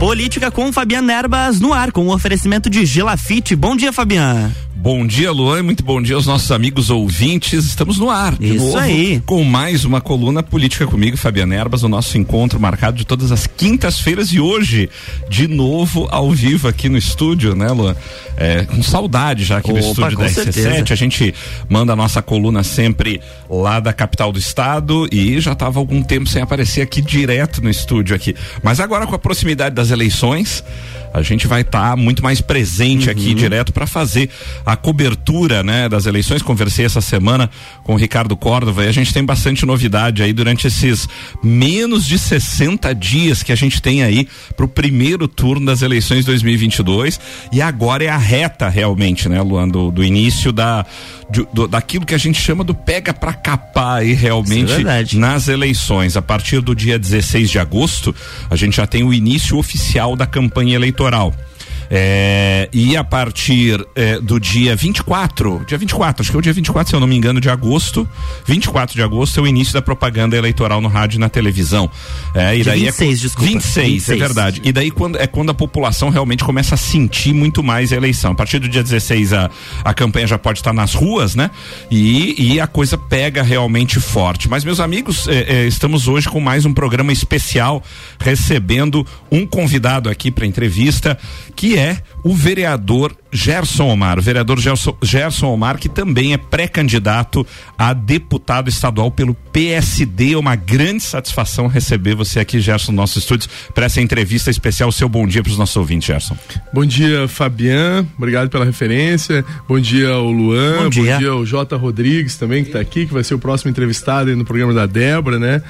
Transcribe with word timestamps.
Política 0.00 0.50
com 0.50 0.72
Fabiana 0.72 1.12
Erbas 1.12 1.60
no 1.60 1.74
ar, 1.74 1.92
com 1.92 2.06
o 2.06 2.14
oferecimento 2.14 2.70
de 2.70 2.86
Gelafite. 2.86 3.54
Bom 3.54 3.76
dia, 3.76 3.92
Fabiana. 3.92 4.50
Bom 4.82 5.06
dia, 5.06 5.30
Luan, 5.30 5.62
muito 5.62 5.84
bom 5.84 6.00
dia 6.00 6.16
aos 6.16 6.24
nossos 6.24 6.50
amigos 6.50 6.88
ouvintes. 6.88 7.66
Estamos 7.66 7.98
no 7.98 8.08
ar. 8.08 8.34
Isso 8.40 8.64
novo, 8.64 8.78
aí. 8.78 9.22
Com 9.26 9.44
mais 9.44 9.84
uma 9.84 10.00
coluna 10.00 10.42
política 10.42 10.86
comigo, 10.86 11.18
Fabiana 11.18 11.54
Erbas, 11.54 11.82
o 11.82 11.88
nosso 11.88 12.16
encontro 12.16 12.58
marcado 12.58 12.96
de 12.96 13.04
todas 13.04 13.30
as 13.30 13.46
quintas-feiras 13.46 14.32
e 14.32 14.40
hoje, 14.40 14.88
de 15.28 15.46
novo, 15.46 16.08
ao 16.10 16.30
vivo 16.30 16.66
aqui 16.66 16.88
no 16.88 16.96
estúdio, 16.96 17.54
né, 17.54 17.68
Luan? 17.70 17.94
É, 18.38 18.64
com 18.64 18.82
saudade 18.82 19.44
já 19.44 19.58
aqui 19.58 19.70
Opa, 19.70 19.80
no 19.80 19.86
estúdio 19.86 20.16
da 20.16 20.28
certeza. 20.30 20.70
RC7. 20.70 20.90
A 20.92 20.96
gente 20.96 21.34
manda 21.68 21.92
a 21.92 21.96
nossa 21.96 22.22
coluna 22.22 22.62
sempre 22.62 23.20
lá 23.50 23.80
da 23.80 23.92
capital 23.92 24.32
do 24.32 24.38
estado 24.38 25.06
e 25.12 25.38
já 25.40 25.52
estava 25.52 25.78
algum 25.78 26.02
tempo 26.02 26.26
sem 26.26 26.40
aparecer 26.40 26.80
aqui 26.80 27.02
direto 27.02 27.60
no 27.62 27.68
estúdio 27.68 28.16
aqui. 28.16 28.34
Mas 28.62 28.80
agora 28.80 29.06
com 29.06 29.14
a 29.14 29.18
proximidade 29.18 29.74
das 29.74 29.90
eleições, 29.90 30.64
a 31.12 31.22
gente 31.22 31.46
vai 31.46 31.62
estar 31.62 31.96
muito 31.96 32.22
mais 32.22 32.40
presente 32.40 33.06
Uhum. 33.06 33.12
aqui 33.12 33.34
direto 33.34 33.72
para 33.72 33.86
fazer 33.86 34.30
a 34.64 34.76
cobertura, 34.76 35.62
né, 35.62 35.88
das 35.88 36.06
eleições. 36.06 36.42
Conversei 36.42 36.84
essa 36.84 37.00
semana 37.00 37.50
com 37.84 37.94
o 37.94 37.96
Ricardo 37.96 38.36
Córdova 38.36 38.84
e 38.84 38.88
a 38.88 38.92
gente 38.92 39.12
tem 39.12 39.24
bastante 39.24 39.64
novidade 39.66 40.22
aí 40.22 40.32
durante 40.32 40.66
esses 40.66 41.08
menos 41.42 42.06
de 42.06 42.18
60 42.18 42.94
dias 42.94 43.42
que 43.42 43.52
a 43.52 43.56
gente 43.56 43.80
tem 43.82 44.02
aí 44.02 44.28
pro 44.56 44.68
primeiro 44.68 45.26
turno 45.26 45.66
das 45.66 45.82
eleições 45.82 46.24
2022 46.24 47.18
e 47.52 47.60
agora 47.60 48.04
é 48.04 48.08
a 48.08 48.16
reta 48.18 48.68
realmente, 48.68 49.28
né, 49.28 49.40
Luan, 49.42 49.68
do, 49.68 49.90
do 49.90 50.04
início 50.04 50.52
da 50.52 50.84
de- 51.30 51.46
do- 51.54 51.68
daquilo 51.68 52.04
que 52.04 52.14
a 52.14 52.18
gente 52.18 52.40
chama 52.40 52.64
do 52.64 52.74
pega 52.74 53.14
pra 53.14 53.32
capar 53.32 53.98
aí 54.00 54.12
realmente 54.14 54.72
é 55.14 55.16
nas 55.18 55.46
eleições. 55.46 56.16
A 56.16 56.22
partir 56.22 56.60
do 56.60 56.74
dia 56.74 56.98
16 56.98 57.48
de 57.50 57.58
agosto, 57.58 58.12
a 58.50 58.56
gente 58.56 58.76
já 58.78 58.86
tem 58.86 59.04
o 59.04 59.14
início 59.14 59.56
oficial 59.56 60.16
da 60.16 60.26
campanha 60.26 60.74
eleitoral 60.74 60.99
eleitoral. 61.00 61.49
É, 61.92 62.68
e 62.72 62.96
a 62.96 63.02
partir 63.02 63.84
é, 63.96 64.20
do 64.20 64.38
dia 64.38 64.76
24, 64.76 65.64
dia 65.66 65.76
24, 65.76 66.22
acho 66.22 66.30
que 66.30 66.36
é 66.36 66.38
o 66.38 66.42
dia 66.42 66.52
24, 66.52 66.88
se 66.88 66.94
eu 66.94 67.00
não 67.00 67.06
me 67.06 67.16
engano, 67.16 67.40
de 67.40 67.50
agosto, 67.50 68.08
24 68.46 68.94
de 68.94 69.02
agosto 69.02 69.40
é 69.40 69.42
o 69.42 69.46
início 69.46 69.74
da 69.74 69.82
propaganda 69.82 70.36
eleitoral 70.36 70.80
no 70.80 70.86
rádio 70.86 71.16
e 71.16 71.18
na 71.18 71.28
televisão. 71.28 71.90
É, 72.32 72.54
e 72.54 72.62
Dia 72.62 72.72
daí 72.72 72.80
26, 72.84 73.10
é, 73.18 73.22
desculpa. 73.22 73.52
26, 73.52 73.86
26. 73.86 74.08
é 74.08 74.24
verdade. 74.24 74.60
E 74.64 74.70
daí 74.72 74.90
quando, 74.90 75.18
é 75.18 75.26
quando 75.26 75.50
a 75.50 75.54
população 75.54 76.10
realmente 76.10 76.44
começa 76.44 76.76
a 76.76 76.78
sentir 76.78 77.32
muito 77.32 77.60
mais 77.60 77.92
a 77.92 77.96
eleição. 77.96 78.32
A 78.32 78.34
partir 78.36 78.60
do 78.60 78.68
dia 78.68 78.84
16 78.84 79.32
a, 79.32 79.50
a 79.84 79.92
campanha 79.92 80.28
já 80.28 80.38
pode 80.38 80.60
estar 80.60 80.72
nas 80.72 80.94
ruas, 80.94 81.34
né? 81.34 81.50
E, 81.90 82.54
e 82.54 82.60
a 82.60 82.68
coisa 82.68 82.96
pega 82.96 83.42
realmente 83.42 83.98
forte. 83.98 84.48
Mas, 84.48 84.64
meus 84.64 84.78
amigos, 84.78 85.26
eh, 85.26 85.46
eh, 85.48 85.66
estamos 85.66 86.06
hoje 86.06 86.28
com 86.28 86.40
mais 86.40 86.64
um 86.64 86.72
programa 86.72 87.12
especial, 87.12 87.82
recebendo 88.18 89.04
um 89.30 89.44
convidado 89.44 90.08
aqui 90.08 90.30
para 90.30 90.46
entrevista, 90.46 91.18
que 91.56 91.76
é 91.76 91.79
o 92.22 92.34
vereador 92.34 93.16
Gerson 93.32 93.88
Omar. 93.88 94.18
O 94.18 94.22
vereador 94.22 94.58
Gerson, 94.58 94.96
Gerson 95.02 95.46
Omar, 95.46 95.78
que 95.78 95.88
também 95.88 96.32
é 96.32 96.36
pré-candidato 96.36 97.46
a 97.78 97.92
deputado 97.92 98.68
estadual 98.68 99.10
pelo 99.10 99.34
PSD. 99.52 100.32
É 100.32 100.38
uma 100.38 100.56
grande 100.56 101.02
satisfação 101.02 101.66
receber 101.66 102.14
você 102.14 102.40
aqui, 102.40 102.60
Gerson, 102.60 102.92
no 102.92 102.96
nosso 102.96 103.18
estúdio, 103.18 103.48
para 103.74 103.86
essa 103.86 104.00
entrevista 104.00 104.50
especial. 104.50 104.90
Seu 104.92 105.08
bom 105.08 105.26
dia 105.26 105.42
para 105.42 105.50
os 105.50 105.58
nossos 105.58 105.76
ouvintes, 105.76 106.06
Gerson. 106.06 106.36
Bom 106.72 106.84
dia, 106.84 107.28
Fabian. 107.28 108.06
Obrigado 108.16 108.50
pela 108.50 108.64
referência. 108.64 109.44
Bom 109.68 109.78
dia 109.78 110.10
ao 110.10 110.30
Luan. 110.30 110.84
Bom 110.84 110.90
dia. 110.90 111.30
ao 111.30 111.46
Jota 111.46 111.76
Rodrigues 111.76 112.36
também, 112.36 112.62
que 112.62 112.70
está 112.70 112.80
aqui, 112.80 113.06
que 113.06 113.12
vai 113.12 113.24
ser 113.24 113.34
o 113.34 113.38
próximo 113.38 113.70
entrevistado 113.70 114.30
aí 114.30 114.36
no 114.36 114.44
programa 114.44 114.74
da 114.74 114.86
Débora, 114.86 115.38
né? 115.38 115.62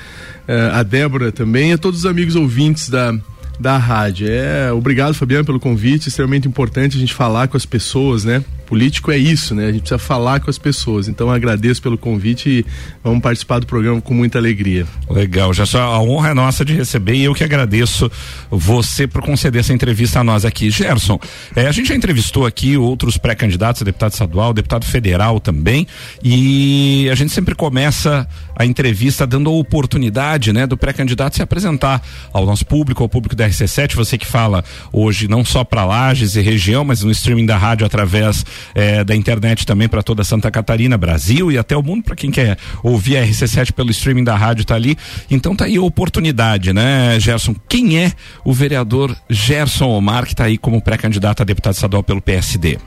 Eh, 0.49 0.71
a 0.73 0.83
Débora 0.83 1.31
também, 1.31 1.71
e 1.71 1.73
a 1.75 1.79
todos 1.79 2.01
os 2.01 2.07
amigos 2.07 2.35
ouvintes 2.35 2.89
da, 2.89 3.15
da 3.61 3.77
rádio. 3.77 4.27
É, 4.31 4.73
obrigado, 4.73 5.15
Fabiano, 5.15 5.45
pelo 5.45 5.61
convite. 5.61 6.09
Extremamente 6.09 6.49
importante 6.49 6.97
a 6.97 7.01
gente 7.01 7.13
falar 7.15 7.49
com 7.49 7.57
as 7.57 7.67
pessoas, 7.67 8.25
né? 8.25 8.43
Político 8.67 9.11
é 9.11 9.19
isso, 9.19 9.53
né? 9.53 9.67
A 9.67 9.73
gente 9.73 9.81
precisa 9.81 9.99
falar 9.99 10.39
com 10.39 10.49
as 10.49 10.57
pessoas. 10.57 11.09
Então 11.09 11.29
agradeço 11.29 11.83
pelo 11.83 11.99
convite 11.99 12.49
e 12.49 12.67
vamos 13.03 13.21
participar 13.21 13.59
do 13.59 13.67
programa 13.67 14.01
com 14.01 14.15
muita 14.15 14.39
alegria. 14.39 14.87
Legal, 15.11 15.53
já 15.53 15.65
a 15.83 16.01
honra 16.01 16.31
é 16.31 16.35
nossa 16.35 16.65
de 16.65 16.73
receber 16.73 17.15
e 17.15 17.25
eu 17.25 17.35
que 17.35 17.43
agradeço 17.43 18.11
você 18.49 19.09
por 19.09 19.23
conceder 19.23 19.61
essa 19.61 19.73
entrevista 19.73 20.21
a 20.21 20.25
nós 20.25 20.45
aqui. 20.45 20.71
Gerson, 20.71 21.19
eh, 21.57 21.67
a 21.67 21.73
gente 21.73 21.89
já 21.89 21.97
entrevistou 21.97 22.47
aqui 22.47 22.77
outros 22.77 23.19
pré-candidatos 23.19 23.83
deputado 23.83 24.13
estadual, 24.13 24.53
deputado 24.53 24.85
federal 24.85 25.41
também, 25.41 25.85
e 26.23 27.09
a 27.11 27.15
gente 27.17 27.33
sempre 27.33 27.57
começa 27.57 28.27
a 28.55 28.65
entrevista 28.65 29.27
dando 29.27 29.51
a 29.51 29.53
oportunidade, 29.53 30.53
né, 30.53 30.67
do 30.67 30.77
pré-candidato 30.77 31.35
se 31.35 31.43
apresentar 31.43 32.03
ao 32.33 32.47
nosso 32.47 32.65
público, 32.67 33.03
ao 33.03 33.09
público 33.09 33.35
da 33.35 33.50
RC7, 33.51 33.95
você 33.95 34.17
que 34.17 34.27
fala 34.27 34.65
hoje 34.93 35.29
não 35.29 35.45
só 35.45 35.65
para 35.65 35.85
Lages 35.85 36.37
e 36.37 36.41
região, 36.41 36.85
mas 36.85 37.03
no 37.03 37.11
streaming 37.11 37.47
da 37.47 37.57
rádio 37.57 37.87
através 37.87 38.45
eh, 38.75 39.05
da 39.05 39.15
internet 39.15 39.67
também 39.67 39.89
para 39.89 40.03
toda 40.03 40.25
Santa 40.25 40.51
Catarina, 40.51 40.97
Brasil 40.97 41.51
e 41.51 41.59
até 41.59 41.77
o 41.77 41.83
mundo 41.83 42.05
para 42.05 42.17
quem 42.17 42.31
quer 42.31 42.57
ouvir 42.83 43.17
a 43.17 43.27
RC7 43.27 43.73
pelo 43.73 43.91
streaming 43.91 44.25
da 44.25 44.37
rádio 44.37 44.65
tá 44.65 44.75
ali. 44.75 44.97
Então 45.31 45.55
tá 45.55 45.65
aí 45.65 45.77
a 45.77 45.83
oportunidade, 45.83 46.73
né, 46.73 47.19
Gerson? 47.21 47.55
Quem 47.69 47.99
é 47.99 48.13
o 48.45 48.53
vereador 48.53 49.15
Gerson 49.29 49.89
Omar 49.89 50.27
que 50.27 50.35
tá 50.35 50.45
aí 50.45 50.57
como 50.57 50.81
pré-candidato 50.81 51.43
a 51.43 51.45
deputado 51.45 51.75
estadual 51.75 52.03
pelo 52.03 52.21
PSD? 52.21 52.79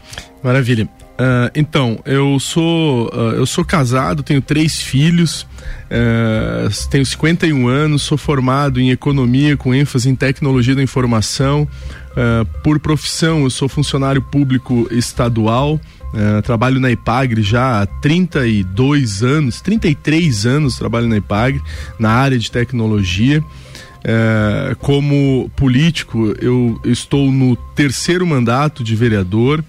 Maravilha. 0.43 0.87
Ah, 1.17 1.51
então, 1.53 1.99
eu 2.05 2.39
sou 2.39 3.09
ah, 3.13 3.35
eu 3.35 3.45
sou 3.45 3.63
casado, 3.63 4.23
tenho 4.23 4.41
três 4.41 4.81
filhos, 4.81 5.47
ah, 5.91 6.69
tenho 6.89 7.05
51 7.05 7.67
anos, 7.67 8.01
sou 8.01 8.17
formado 8.17 8.79
em 8.79 8.89
economia 8.89 9.55
com 9.55 9.73
ênfase 9.73 10.09
em 10.09 10.15
tecnologia 10.15 10.75
da 10.75 10.81
informação. 10.81 11.67
Ah, 12.15 12.45
por 12.63 12.79
profissão, 12.79 13.43
eu 13.43 13.49
sou 13.49 13.69
funcionário 13.69 14.21
público 14.21 14.87
estadual. 14.91 15.79
ah, 16.15 16.41
trabalho 16.41 16.79
na 16.79 16.91
Ipagre 16.91 17.41
já 17.43 17.81
há 17.81 17.85
32 17.85 19.23
anos, 19.23 19.61
33 19.61 20.45
anos 20.45 20.77
trabalho 20.77 21.07
na 21.07 21.17
Ipagre, 21.17 21.61
na 21.99 22.09
área 22.09 22.39
de 22.39 22.51
tecnologia. 22.51 23.43
É, 24.05 24.75
como 24.79 25.49
político, 25.55 26.35
eu 26.41 26.77
estou 26.83 27.31
no 27.31 27.55
terceiro 27.55 28.27
mandato 28.27 28.83
de 28.83 28.95
vereador. 28.95 29.63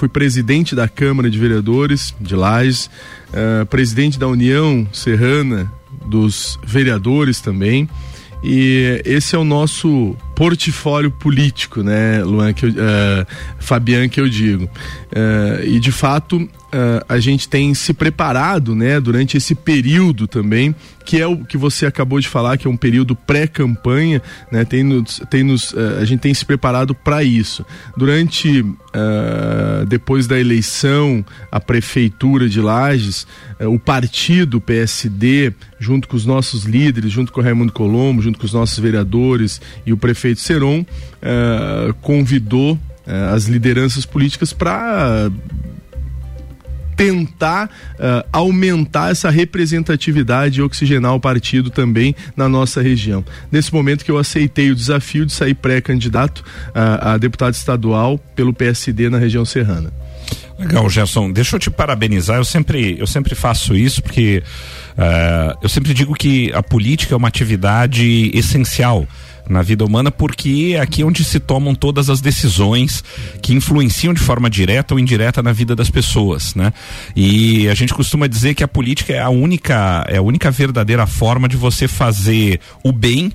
Fui 0.00 0.08
presidente 0.08 0.74
da 0.74 0.88
Câmara 0.88 1.28
de 1.28 1.38
Vereadores 1.38 2.14
de 2.18 2.34
Lages, 2.34 2.88
é, 3.34 3.66
presidente 3.66 4.18
da 4.18 4.26
União 4.26 4.88
Serrana 4.94 5.70
dos 6.06 6.58
Vereadores 6.64 7.42
também. 7.42 7.86
E 8.42 9.02
esse 9.04 9.36
é 9.36 9.38
o 9.38 9.44
nosso 9.44 10.16
portfólio 10.34 11.10
político, 11.10 11.82
né, 11.82 12.24
Luan, 12.24 12.54
que 12.54 12.64
eu, 12.64 12.70
eh, 12.70 13.26
Fabian, 13.58 14.08
que 14.08 14.18
eu 14.18 14.26
digo. 14.26 14.70
Eh, 15.12 15.64
e 15.66 15.78
de 15.78 15.92
fato 15.92 16.48
eh, 16.72 17.04
a 17.08 17.18
gente 17.18 17.48
tem 17.48 17.74
se 17.74 17.92
preparado, 17.92 18.74
né, 18.74 19.00
durante 19.00 19.36
esse 19.36 19.54
período 19.54 20.26
também, 20.26 20.74
que 21.04 21.20
é 21.20 21.26
o 21.26 21.44
que 21.44 21.56
você 21.56 21.86
acabou 21.86 22.20
de 22.20 22.28
falar, 22.28 22.56
que 22.56 22.66
é 22.66 22.70
um 22.70 22.76
período 22.76 23.16
pré-campanha, 23.16 24.22
né, 24.50 24.64
tem 24.64 24.84
nos, 24.84 25.20
tem 25.30 25.42
nos, 25.42 25.74
eh, 25.74 25.98
a 26.00 26.04
gente 26.04 26.20
tem 26.20 26.32
se 26.32 26.44
preparado 26.44 26.94
para 26.94 27.24
isso. 27.24 27.64
Durante 27.96 28.64
eh, 28.92 29.84
depois 29.88 30.26
da 30.26 30.38
eleição 30.38 31.24
à 31.50 31.58
prefeitura 31.58 32.48
de 32.48 32.60
Lages, 32.60 33.26
eh, 33.58 33.66
o 33.66 33.78
partido 33.78 34.60
PSD, 34.60 35.52
junto 35.78 36.06
com 36.06 36.16
os 36.16 36.24
nossos 36.24 36.64
líderes, 36.64 37.10
junto 37.10 37.32
com 37.32 37.40
o 37.40 37.44
Raimundo 37.44 37.72
Colombo, 37.72 38.22
junto 38.22 38.38
com 38.38 38.46
os 38.46 38.52
nossos 38.52 38.78
vereadores 38.78 39.60
e 39.84 39.92
o 39.92 39.96
prefeito 39.96 40.40
Seron, 40.40 40.84
convidou 42.00 42.78
eh, 43.10 43.30
as 43.34 43.46
lideranças 43.46 44.06
políticas 44.06 44.52
para 44.52 45.30
tentar 47.00 47.70
eh, 47.98 48.26
aumentar 48.30 49.10
essa 49.10 49.30
representatividade 49.30 50.60
e 50.60 50.62
oxigenar 50.62 51.14
o 51.14 51.20
partido 51.20 51.70
também 51.70 52.14
na 52.36 52.46
nossa 52.46 52.82
região. 52.82 53.24
Nesse 53.50 53.72
momento 53.72 54.04
que 54.04 54.10
eu 54.10 54.18
aceitei 54.18 54.70
o 54.70 54.74
desafio 54.74 55.24
de 55.24 55.32
sair 55.32 55.54
pré-candidato 55.54 56.44
a, 56.74 57.12
a 57.12 57.16
deputado 57.16 57.54
estadual 57.54 58.18
pelo 58.36 58.52
PSD 58.52 59.08
na 59.08 59.16
região 59.16 59.46
serrana. 59.46 59.90
Legal, 60.58 60.90
Gerson. 60.90 61.32
Deixa 61.32 61.56
eu 61.56 61.60
te 61.60 61.70
parabenizar. 61.70 62.36
Eu 62.36 62.44
sempre, 62.44 62.98
eu 62.98 63.06
sempre 63.06 63.34
faço 63.34 63.74
isso 63.74 64.02
porque 64.02 64.42
eh, 64.98 65.56
eu 65.62 65.70
sempre 65.70 65.94
digo 65.94 66.12
que 66.14 66.52
a 66.52 66.62
política 66.62 67.14
é 67.14 67.16
uma 67.16 67.28
atividade 67.28 68.30
essencial 68.34 69.08
na 69.50 69.62
vida 69.62 69.84
humana 69.84 70.10
porque 70.10 70.72
é 70.76 70.80
aqui 70.80 71.02
onde 71.04 71.24
se 71.24 71.40
tomam 71.40 71.74
todas 71.74 72.08
as 72.08 72.20
decisões 72.20 73.02
que 73.42 73.52
influenciam 73.52 74.14
de 74.14 74.20
forma 74.20 74.48
direta 74.48 74.94
ou 74.94 75.00
indireta 75.00 75.42
na 75.42 75.52
vida 75.52 75.74
das 75.76 75.90
pessoas, 75.90 76.54
né? 76.54 76.72
E 77.16 77.68
a 77.68 77.74
gente 77.74 77.92
costuma 77.92 78.26
dizer 78.26 78.54
que 78.54 78.64
a 78.64 78.68
política 78.68 79.12
é 79.12 79.20
a 79.20 79.28
única 79.28 80.04
é 80.08 80.16
a 80.18 80.22
única 80.22 80.50
verdadeira 80.50 81.06
forma 81.06 81.48
de 81.48 81.56
você 81.56 81.88
fazer 81.88 82.60
o 82.84 82.92
bem 82.92 83.32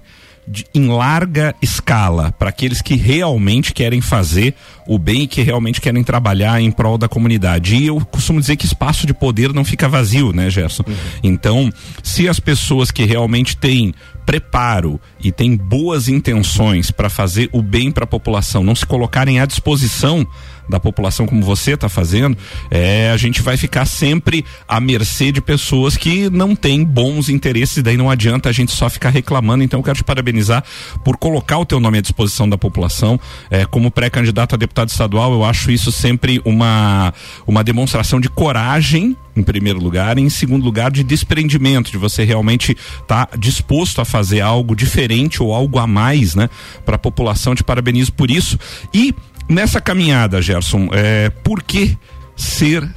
de- 0.48 0.64
em 0.76 0.88
larga 0.88 1.56
escala 1.60 2.32
para 2.38 2.50
aqueles 2.50 2.80
que 2.82 2.96
realmente 2.96 3.74
querem 3.74 4.00
fazer 4.00 4.54
o 4.88 5.00
bem 5.00 5.24
e 5.24 5.28
que 5.28 5.42
realmente 5.42 5.82
querem 5.82 6.04
trabalhar 6.04 6.62
em 6.62 6.70
prol 6.70 7.00
da 7.00 7.08
comunidade. 7.08 7.76
E 7.76 7.88
eu 7.88 8.00
costumo 8.06 8.40
dizer 8.40 8.56
que 8.56 8.66
espaço 8.68 9.08
de 9.08 9.14
poder 9.14 9.52
não 9.52 9.66
fica 9.66 9.90
vazio, 9.90 10.32
né, 10.32 10.48
Gerson? 10.52 10.84
Então, 11.24 11.72
se 12.04 12.30
as 12.30 12.40
pessoas 12.40 12.92
que 12.92 13.04
realmente 13.06 13.58
têm 13.58 13.92
preparo 14.26 15.00
e 15.20 15.32
tem 15.32 15.56
boas 15.56 16.08
intenções 16.08 16.92
para 16.92 17.10
fazer 17.10 17.50
o 17.52 17.62
bem 17.62 17.92
para 17.92 18.06
a 18.06 18.08
população, 18.08 18.64
não 18.64 18.76
se 18.76 18.86
colocarem 18.86 19.40
à 19.40 19.46
disposição 19.46 20.28
da 20.68 20.80
população 20.80 21.26
como 21.26 21.44
você 21.44 21.74
está 21.74 21.88
fazendo, 21.90 22.38
é, 22.70 23.12
a 23.12 23.18
gente 23.18 23.42
vai 23.42 23.58
ficar 23.58 23.86
sempre 23.86 24.46
à 24.68 24.80
mercê 24.80 25.32
de 25.32 25.42
pessoas 25.42 25.98
que 25.98 26.30
não 26.30 26.56
têm 26.56 26.84
bons 26.84 27.30
interesses, 27.30 27.84
daí 27.84 27.98
não 27.98 28.10
adianta 28.10 28.50
a 28.50 28.52
gente 28.52 28.72
só 28.72 28.90
ficar 28.90 29.10
reclamando. 29.10 29.64
Então 29.64 29.80
eu 29.80 29.84
quero 29.84 29.98
te 29.98 30.04
parabenizar 30.04 30.64
por 31.04 31.18
colocar 31.18 31.58
o 31.58 31.66
teu 31.66 31.80
nome 31.80 31.98
à 31.98 32.02
disposição 32.02 32.48
da 32.48 32.58
população. 32.58 33.20
É, 33.50 33.66
como 33.66 33.92
pré-candidato 33.92 34.56
a 34.56 34.58
deputado 34.58 34.90
estadual, 34.90 35.34
eu 35.34 35.44
acho 35.44 35.72
isso 35.72 35.92
sempre 35.92 36.42
uma, 36.46 37.14
uma 37.46 37.64
demonstração 37.64 38.20
de 38.20 38.30
coragem 38.30 39.16
em 39.36 39.44
primeiro 39.44 39.80
lugar, 39.80 40.18
e 40.18 40.22
em 40.22 40.30
segundo 40.30 40.64
lugar, 40.64 40.90
de 40.90 41.04
desprendimento, 41.04 41.92
de 41.92 41.98
você 41.98 42.24
realmente 42.24 42.72
estar 42.72 43.26
tá 43.26 43.38
disposto 43.38 44.00
a 44.00 44.06
fazer 44.06 44.40
algo 44.40 44.76
diferente 44.76 45.44
ou 45.44 45.54
algo 45.54 45.78
a 45.78 45.86
mais, 45.86 46.36
né, 46.36 46.50
para 46.86 46.96
a 46.96 47.00
população. 47.00 47.54
Te 47.54 47.64
parabenizo 47.64 48.14
por 48.14 48.32
isso. 48.32 48.58
E 48.94 49.14
Nessa 49.48 49.80
caminhada, 49.80 50.42
Gerson, 50.42 50.90
é, 50.92 51.30
por 51.30 51.62
que 51.62 51.98
ser 52.36 52.88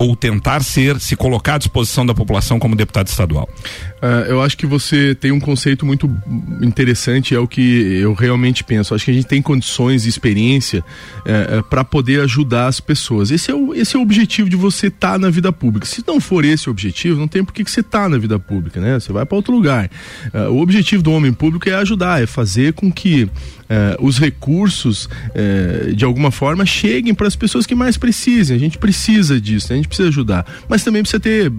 ou 0.00 0.16
tentar 0.16 0.62
ser, 0.62 0.98
se 0.98 1.14
colocar 1.14 1.56
à 1.56 1.58
disposição 1.58 2.06
da 2.06 2.14
população 2.14 2.58
como 2.58 2.74
deputado 2.74 3.08
estadual? 3.08 3.46
Uh, 4.02 4.24
eu 4.30 4.42
acho 4.42 4.56
que 4.56 4.64
você 4.64 5.14
tem 5.14 5.30
um 5.30 5.38
conceito 5.38 5.84
muito 5.84 6.10
interessante, 6.62 7.34
é 7.34 7.38
o 7.38 7.46
que 7.46 8.00
eu 8.00 8.14
realmente 8.14 8.64
penso. 8.64 8.94
Acho 8.94 9.04
que 9.04 9.10
a 9.10 9.14
gente 9.14 9.26
tem 9.26 9.42
condições 9.42 10.06
e 10.06 10.08
experiência 10.08 10.80
uh, 10.80 11.22
é, 11.26 11.58
é, 11.58 11.62
para 11.62 11.84
poder 11.84 12.22
ajudar 12.22 12.66
as 12.66 12.80
pessoas. 12.80 13.30
Esse 13.30 13.50
é, 13.50 13.54
o, 13.54 13.74
esse 13.74 13.94
é 13.94 13.98
o 13.98 14.02
objetivo 14.02 14.48
de 14.48 14.56
você 14.56 14.86
estar 14.86 15.12
tá 15.12 15.18
na 15.18 15.28
vida 15.28 15.52
pública. 15.52 15.84
Se 15.84 16.02
não 16.06 16.18
for 16.18 16.46
esse 16.46 16.68
o 16.68 16.70
objetivo, 16.70 17.20
não 17.20 17.28
tem 17.28 17.44
por 17.44 17.52
que 17.52 17.62
você 17.62 17.80
estar 17.80 18.04
tá 18.04 18.08
na 18.08 18.16
vida 18.16 18.38
pública, 18.38 18.80
né? 18.80 18.98
Você 18.98 19.12
vai 19.12 19.26
para 19.26 19.36
outro 19.36 19.52
lugar. 19.52 19.90
É, 20.32 20.48
o 20.48 20.60
objetivo 20.60 21.02
do 21.02 21.12
homem 21.12 21.30
público 21.30 21.68
é 21.68 21.74
ajudar, 21.74 22.22
é 22.22 22.26
fazer 22.26 22.72
com 22.72 22.90
que 22.90 23.28
os 24.00 24.18
recursos, 24.18 25.08
de 25.94 26.04
alguma 26.04 26.30
forma, 26.30 26.66
cheguem 26.66 27.14
para 27.14 27.26
as 27.26 27.36
pessoas 27.36 27.66
que 27.66 27.74
mais 27.74 27.96
precisem. 27.96 28.56
A 28.56 28.58
gente 28.58 28.78
precisa 28.78 29.40
disso, 29.40 29.68
né? 29.70 29.74
a 29.74 29.76
gente 29.76 29.88
precisa 29.88 30.08
ajudar. 30.08 30.46
Mas 30.68 30.82
também 30.82 31.02
precisa 31.02 31.20
ter 31.20 31.52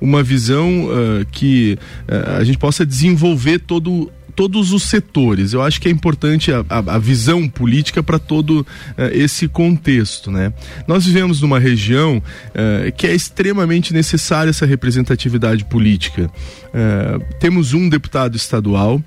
uma 0.00 0.22
visão 0.22 0.88
que 1.30 1.78
uh, 2.08 2.38
a 2.38 2.44
gente 2.44 2.58
possa 2.58 2.84
desenvolver 2.84 3.60
todo 3.60 4.10
todos 4.38 4.70
os 4.72 4.84
setores. 4.84 5.52
Eu 5.52 5.62
acho 5.62 5.80
que 5.80 5.88
é 5.88 5.90
importante 5.90 6.52
a, 6.52 6.64
a, 6.68 6.78
a 6.94 6.98
visão 6.98 7.48
política 7.48 8.04
para 8.04 8.20
todo 8.20 8.60
uh, 8.60 8.66
esse 9.10 9.48
contexto, 9.48 10.30
né? 10.30 10.52
Nós 10.86 11.06
vivemos 11.06 11.40
numa 11.40 11.58
região 11.58 12.18
uh, 12.18 12.92
que 12.96 13.08
é 13.08 13.12
extremamente 13.12 13.92
necessária 13.92 14.50
essa 14.50 14.64
representatividade 14.64 15.64
política. 15.64 16.30
Uh, 16.68 17.34
temos 17.40 17.74
um 17.74 17.88
deputado 17.88 18.36
estadual, 18.36 19.02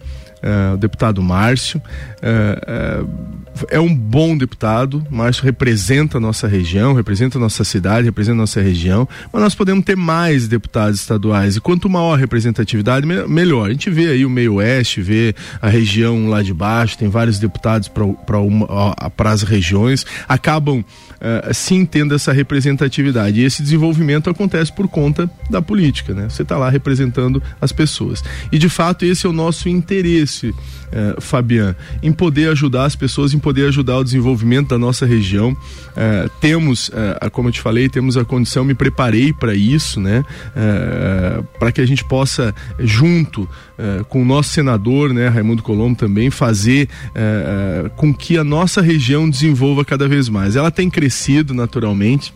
o 0.73 0.77
deputado 0.77 1.21
Márcio. 1.21 1.81
É 3.69 3.79
um 3.79 3.93
bom 3.93 4.35
deputado, 4.37 5.05
Márcio 5.11 5.43
representa 5.43 6.17
a 6.17 6.21
nossa 6.21 6.47
região, 6.47 6.93
representa 6.93 7.37
a 7.37 7.41
nossa 7.41 7.63
cidade, 7.63 8.05
representa 8.05 8.37
a 8.37 8.37
nossa 8.37 8.61
região, 8.61 9.07
mas 9.31 9.41
nós 9.41 9.53
podemos 9.53 9.83
ter 9.83 9.95
mais 9.95 10.47
deputados 10.47 11.01
estaduais. 11.01 11.57
E 11.57 11.61
quanto 11.61 11.89
maior 11.89 12.13
a 12.13 12.17
representatividade, 12.17 13.05
melhor. 13.05 13.67
A 13.67 13.71
gente 13.71 13.89
vê 13.89 14.07
aí 14.07 14.25
o 14.25 14.29
meio 14.29 14.55
oeste, 14.55 15.01
vê 15.01 15.35
a 15.61 15.67
região 15.67 16.29
lá 16.29 16.41
de 16.41 16.53
baixo, 16.53 16.97
tem 16.97 17.09
vários 17.09 17.39
deputados 17.39 17.89
para 17.89 19.31
as 19.31 19.43
regiões, 19.43 20.05
acabam 20.27 20.83
uh, 21.21 21.53
sim 21.53 21.85
tendo 21.85 22.15
essa 22.15 22.31
representatividade. 22.31 23.39
E 23.39 23.43
esse 23.43 23.61
desenvolvimento 23.61 24.29
acontece 24.29 24.73
por 24.73 24.87
conta 24.87 25.29
da 25.49 25.61
política, 25.61 26.13
né? 26.13 26.27
Você 26.29 26.41
está 26.41 26.57
lá 26.57 26.69
representando 26.69 27.41
as 27.59 27.71
pessoas. 27.71 28.23
E 28.51 28.57
de 28.57 28.67
fato 28.67 29.05
esse 29.05 29.25
é 29.25 29.29
o 29.29 29.33
nosso 29.33 29.69
interesse, 29.69 30.49
uh, 30.49 31.21
Fabian, 31.21 31.75
em 32.01 32.11
poder 32.11 32.49
ajudar 32.49 32.85
as 32.85 32.95
pessoas, 32.95 33.33
em 33.33 33.39
poder 33.39 33.67
ajudar 33.67 33.97
o 33.97 34.03
desenvolvimento 34.03 34.69
da 34.69 34.77
nossa 34.77 35.05
região. 35.05 35.51
Uh, 35.51 36.29
temos, 36.39 36.89
uh, 36.89 37.29
como 37.31 37.49
eu 37.49 37.53
te 37.53 37.61
falei, 37.61 37.87
temos 37.87 38.17
a 38.17 38.25
condição, 38.25 38.65
me 38.65 38.73
preparei 38.73 39.33
para 39.33 39.53
isso, 39.53 39.99
né? 39.99 40.23
Para 41.59 41.71
que 41.71 41.81
a 41.81 41.85
gente 41.85 42.03
possa, 42.03 42.53
junto 42.79 43.47
com 44.09 44.21
o 44.21 44.25
nosso 44.25 44.49
senador, 44.49 45.13
né, 45.13 45.27
Raimundo 45.27 45.63
Colombo, 45.63 45.97
também 45.97 46.29
fazer 46.29 46.87
com 47.95 48.13
que 48.13 48.37
a 48.37 48.43
nossa 48.43 48.81
região 48.81 49.29
desenvolva 49.29 49.83
cada 49.85 50.07
vez 50.07 50.29
mais. 50.29 50.55
Ela 50.55 50.71
tem 50.71 50.89
crescido 50.89 51.53
naturalmente 51.53 52.33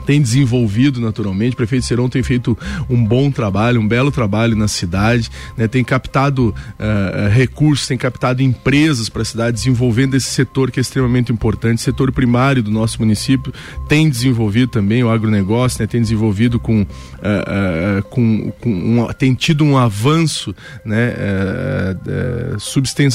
tem 0.00 0.20
desenvolvido 0.20 1.00
naturalmente. 1.00 1.54
O 1.54 1.56
prefeito 1.56 1.84
Serão 1.84 2.08
tem 2.08 2.22
feito 2.22 2.56
um 2.88 3.04
bom 3.04 3.30
trabalho, 3.30 3.80
um 3.80 3.86
belo 3.86 4.10
trabalho 4.10 4.56
na 4.56 4.68
cidade, 4.68 5.30
né? 5.56 5.68
tem 5.68 5.84
captado 5.84 6.48
uh, 6.48 7.28
recursos, 7.30 7.86
tem 7.86 7.98
captado 7.98 8.42
empresas 8.42 9.08
para 9.08 9.22
a 9.22 9.24
cidade, 9.24 9.56
desenvolvendo 9.56 10.16
esse 10.16 10.26
setor 10.26 10.70
que 10.70 10.80
é 10.80 10.82
extremamente 10.82 11.32
importante, 11.32 11.82
setor 11.82 12.12
primário 12.12 12.62
do 12.62 12.70
nosso 12.70 12.98
município, 13.00 13.52
tem 13.88 14.08
desenvolvido 14.08 14.68
também 14.68 15.02
o 15.04 15.10
agronegócio, 15.10 15.80
né? 15.80 15.86
tem 15.86 16.00
desenvolvido 16.00 16.58
com, 16.58 16.82
uh, 16.82 16.84
uh, 16.84 18.02
com, 18.04 18.52
com 18.60 18.70
um, 18.70 19.06
tem 19.12 19.34
tido 19.34 19.64
um 19.64 19.76
avanço 19.76 20.54
né? 20.84 21.14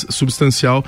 substancial 0.09 0.83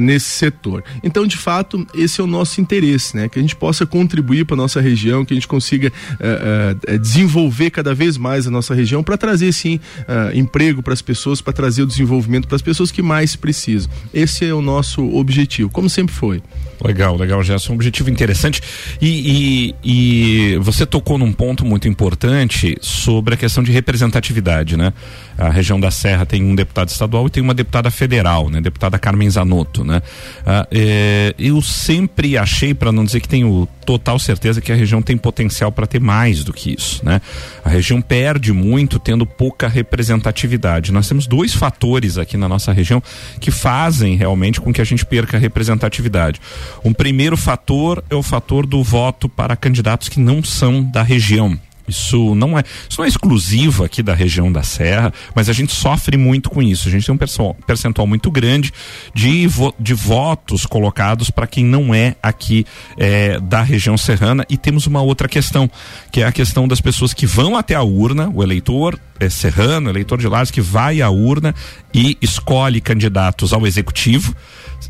nesse 0.00 0.26
setor. 0.26 0.84
Então, 1.02 1.26
de 1.26 1.36
fato, 1.36 1.86
esse 1.94 2.20
é 2.20 2.24
o 2.24 2.26
nosso 2.26 2.60
interesse, 2.60 3.16
né? 3.16 3.28
que 3.28 3.38
a 3.38 3.42
gente 3.42 3.56
possa 3.56 3.86
contribuir 3.86 4.44
para 4.44 4.56
nossa 4.56 4.80
região, 4.80 5.24
que 5.24 5.32
gente 5.38 5.48
consiga 5.48 5.88
uh, 5.88 6.94
uh, 6.94 6.98
desenvolver 6.98 7.70
cada 7.70 7.94
vez 7.94 8.16
mais 8.16 8.46
a 8.46 8.50
nossa 8.50 8.74
região 8.74 9.02
para 9.02 9.16
trazer 9.16 9.52
sim 9.52 9.76
uh, 10.00 10.36
emprego 10.36 10.82
para 10.82 10.92
as 10.92 11.02
pessoas, 11.02 11.40
para 11.40 11.52
trazer 11.52 11.82
o 11.82 11.86
desenvolvimento 11.86 12.46
para 12.46 12.56
as 12.56 12.62
pessoas 12.62 12.90
que 12.90 13.02
mais 13.02 13.36
precisam. 13.36 13.90
Esse 14.12 14.44
é 14.44 14.54
o 14.54 14.60
nosso 14.62 15.02
objetivo, 15.14 15.70
como 15.70 15.88
sempre 15.88 16.14
foi. 16.14 16.42
Legal, 16.82 17.16
legal, 17.16 17.42
Gerson. 17.42 17.72
Um 17.72 17.74
objetivo 17.74 18.08
interessante. 18.08 18.60
E, 19.00 19.74
e, 19.82 20.54
e, 20.54 20.56
você 20.58 20.86
tocou 20.86 21.18
num 21.18 21.32
ponto 21.32 21.64
muito 21.64 21.88
importante 21.88 22.76
sobre 22.80 23.34
a 23.34 23.36
questão 23.36 23.64
de 23.64 23.72
representatividade, 23.72 24.76
né? 24.76 24.92
A 25.38 25.50
região 25.50 25.78
da 25.78 25.90
Serra 25.90 26.26
tem 26.26 26.42
um 26.42 26.54
deputado 26.54 26.88
estadual 26.88 27.28
e 27.28 27.30
tem 27.30 27.42
uma 27.42 27.54
deputada 27.54 27.90
federal, 27.90 28.50
né? 28.50 28.60
Deputada 28.60 28.98
Carmen 28.98 29.30
Zanotto, 29.30 29.84
né? 29.84 30.02
Ah, 30.44 30.66
é, 30.70 31.32
eu 31.38 31.62
sempre 31.62 32.36
achei, 32.36 32.74
para 32.74 32.90
não 32.90 33.04
dizer 33.04 33.20
que 33.20 33.28
tenho 33.28 33.68
total 33.86 34.18
certeza, 34.18 34.60
que 34.60 34.72
a 34.72 34.74
região 34.74 35.00
tem 35.00 35.16
potencial 35.16 35.70
para 35.70 35.86
ter 35.86 36.00
mais 36.00 36.42
do 36.42 36.52
que 36.52 36.74
isso, 36.74 37.04
né? 37.04 37.20
A 37.64 37.68
região 37.68 38.02
perde 38.02 38.52
muito 38.52 38.98
tendo 38.98 39.24
pouca 39.24 39.68
representatividade. 39.68 40.92
Nós 40.92 41.08
temos 41.08 41.26
dois 41.26 41.54
fatores 41.54 42.18
aqui 42.18 42.36
na 42.36 42.48
nossa 42.48 42.72
região 42.72 43.02
que 43.40 43.50
fazem 43.50 44.16
realmente 44.16 44.60
com 44.60 44.72
que 44.72 44.80
a 44.80 44.84
gente 44.84 45.06
perca 45.06 45.38
representatividade. 45.38 46.40
Um 46.84 46.92
primeiro 46.92 47.36
fator 47.36 48.02
é 48.10 48.14
o 48.14 48.22
fator 48.22 48.66
do 48.66 48.82
voto 48.82 49.28
para 49.28 49.56
candidatos 49.56 50.08
que 50.08 50.18
não 50.18 50.42
são 50.42 50.82
da 50.82 51.02
região. 51.02 51.58
Isso 51.88 52.34
não 52.34 52.58
é, 52.58 52.62
isso 52.88 52.98
não 52.98 53.04
é 53.04 53.08
exclusivo 53.08 53.84
aqui 53.84 54.02
da 54.02 54.14
região 54.14 54.50
da 54.50 54.62
Serra, 54.62 55.12
mas 55.34 55.48
a 55.48 55.52
gente 55.52 55.74
sofre 55.74 56.16
muito 56.16 56.50
com 56.50 56.62
isso. 56.62 56.88
A 56.88 56.90
gente 56.90 57.06
tem 57.06 57.14
um 57.14 57.54
percentual 57.66 58.06
muito 58.06 58.30
grande 58.30 58.72
de, 59.14 59.46
vo, 59.46 59.74
de 59.78 59.94
votos 59.94 60.66
colocados 60.66 61.30
para 61.30 61.46
quem 61.46 61.64
não 61.64 61.94
é 61.94 62.16
aqui 62.22 62.66
é, 62.96 63.40
da 63.40 63.62
região 63.62 63.96
serrana. 63.96 64.44
E 64.48 64.56
temos 64.56 64.86
uma 64.86 65.00
outra 65.02 65.28
questão, 65.28 65.70
que 66.10 66.22
é 66.22 66.26
a 66.26 66.32
questão 66.32 66.68
das 66.68 66.80
pessoas 66.80 67.12
que 67.12 67.26
vão 67.26 67.56
até 67.56 67.74
a 67.74 67.82
urna, 67.82 68.30
o 68.32 68.42
eleitor 68.42 68.98
é, 69.18 69.28
serrano, 69.28 69.90
eleitor 69.90 70.18
de 70.18 70.28
Lages, 70.28 70.50
que 70.50 70.60
vai 70.60 71.00
à 71.02 71.10
urna 71.10 71.54
e 71.92 72.16
escolhe 72.20 72.80
candidatos 72.80 73.52
ao 73.52 73.66
executivo 73.66 74.34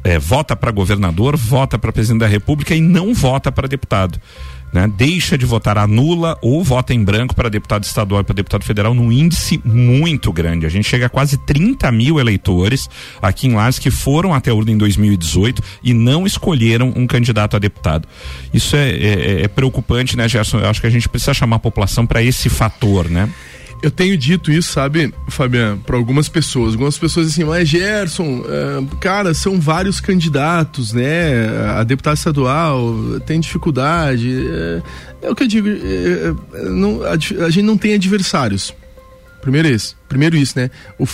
é, 0.04 0.18
vota 0.18 0.54
para 0.54 0.70
governador, 0.70 1.36
vota 1.36 1.78
para 1.78 1.92
presidente 1.92 2.20
da 2.20 2.26
República 2.26 2.74
e 2.74 2.80
não 2.80 3.14
vota 3.14 3.50
para 3.50 3.68
deputado. 3.68 4.20
Né? 4.72 4.90
Deixa 4.96 5.38
de 5.38 5.46
votar, 5.46 5.78
anula 5.78 6.36
ou 6.42 6.62
vota 6.62 6.92
em 6.92 7.02
branco 7.02 7.34
para 7.34 7.48
deputado 7.48 7.84
estadual 7.84 8.20
e 8.20 8.24
para 8.24 8.34
deputado 8.34 8.64
federal 8.64 8.92
num 8.94 9.10
índice 9.10 9.60
muito 9.64 10.32
grande. 10.32 10.66
A 10.66 10.68
gente 10.68 10.86
chega 10.86 11.06
a 11.06 11.08
quase 11.08 11.38
30 11.38 11.90
mil 11.90 12.20
eleitores 12.20 12.88
aqui 13.22 13.46
em 13.46 13.54
Lages 13.54 13.78
que 13.78 13.90
foram 13.90 14.34
até 14.34 14.50
a 14.50 14.54
urna 14.54 14.72
em 14.72 14.78
2018 14.78 15.62
e 15.82 15.94
não 15.94 16.26
escolheram 16.26 16.92
um 16.94 17.06
candidato 17.06 17.56
a 17.56 17.58
deputado. 17.58 18.06
Isso 18.52 18.76
é, 18.76 18.90
é, 18.90 19.42
é 19.42 19.48
preocupante, 19.48 20.16
né, 20.16 20.28
Gerson? 20.28 20.58
Eu 20.58 20.68
acho 20.68 20.80
que 20.80 20.86
a 20.86 20.90
gente 20.90 21.08
precisa 21.08 21.32
chamar 21.32 21.56
a 21.56 21.60
população 21.60 22.06
para 22.06 22.22
esse 22.22 22.48
fator, 22.48 23.08
né? 23.08 23.28
Eu 23.80 23.90
tenho 23.92 24.16
dito 24.16 24.50
isso, 24.50 24.72
sabe, 24.72 25.14
Fabiano, 25.28 25.78
para 25.78 25.96
algumas 25.96 26.28
pessoas. 26.28 26.72
Algumas 26.72 26.98
pessoas 26.98 27.28
assim, 27.28 27.44
mas 27.44 27.68
Gerson, 27.68 28.40
uh, 28.40 28.96
cara, 28.96 29.32
são 29.34 29.60
vários 29.60 30.00
candidatos, 30.00 30.92
né? 30.92 31.48
A 31.76 31.84
deputada 31.84 32.14
estadual 32.14 32.92
tem 33.24 33.38
dificuldade. 33.38 34.46
É, 34.50 34.82
é 35.26 35.30
o 35.30 35.34
que 35.34 35.44
eu 35.44 35.48
digo, 35.48 35.68
não, 36.70 37.02
a, 37.04 37.12
a, 37.12 37.50
gente 37.50 37.62
não 37.62 37.78
tem 37.78 37.94
adversários. 37.94 38.74
Primeiro 39.40 39.68
isso. 39.68 39.96
Primeiro 40.08 40.36
isso, 40.36 40.58
né? 40.58 40.70
O, 40.98 41.04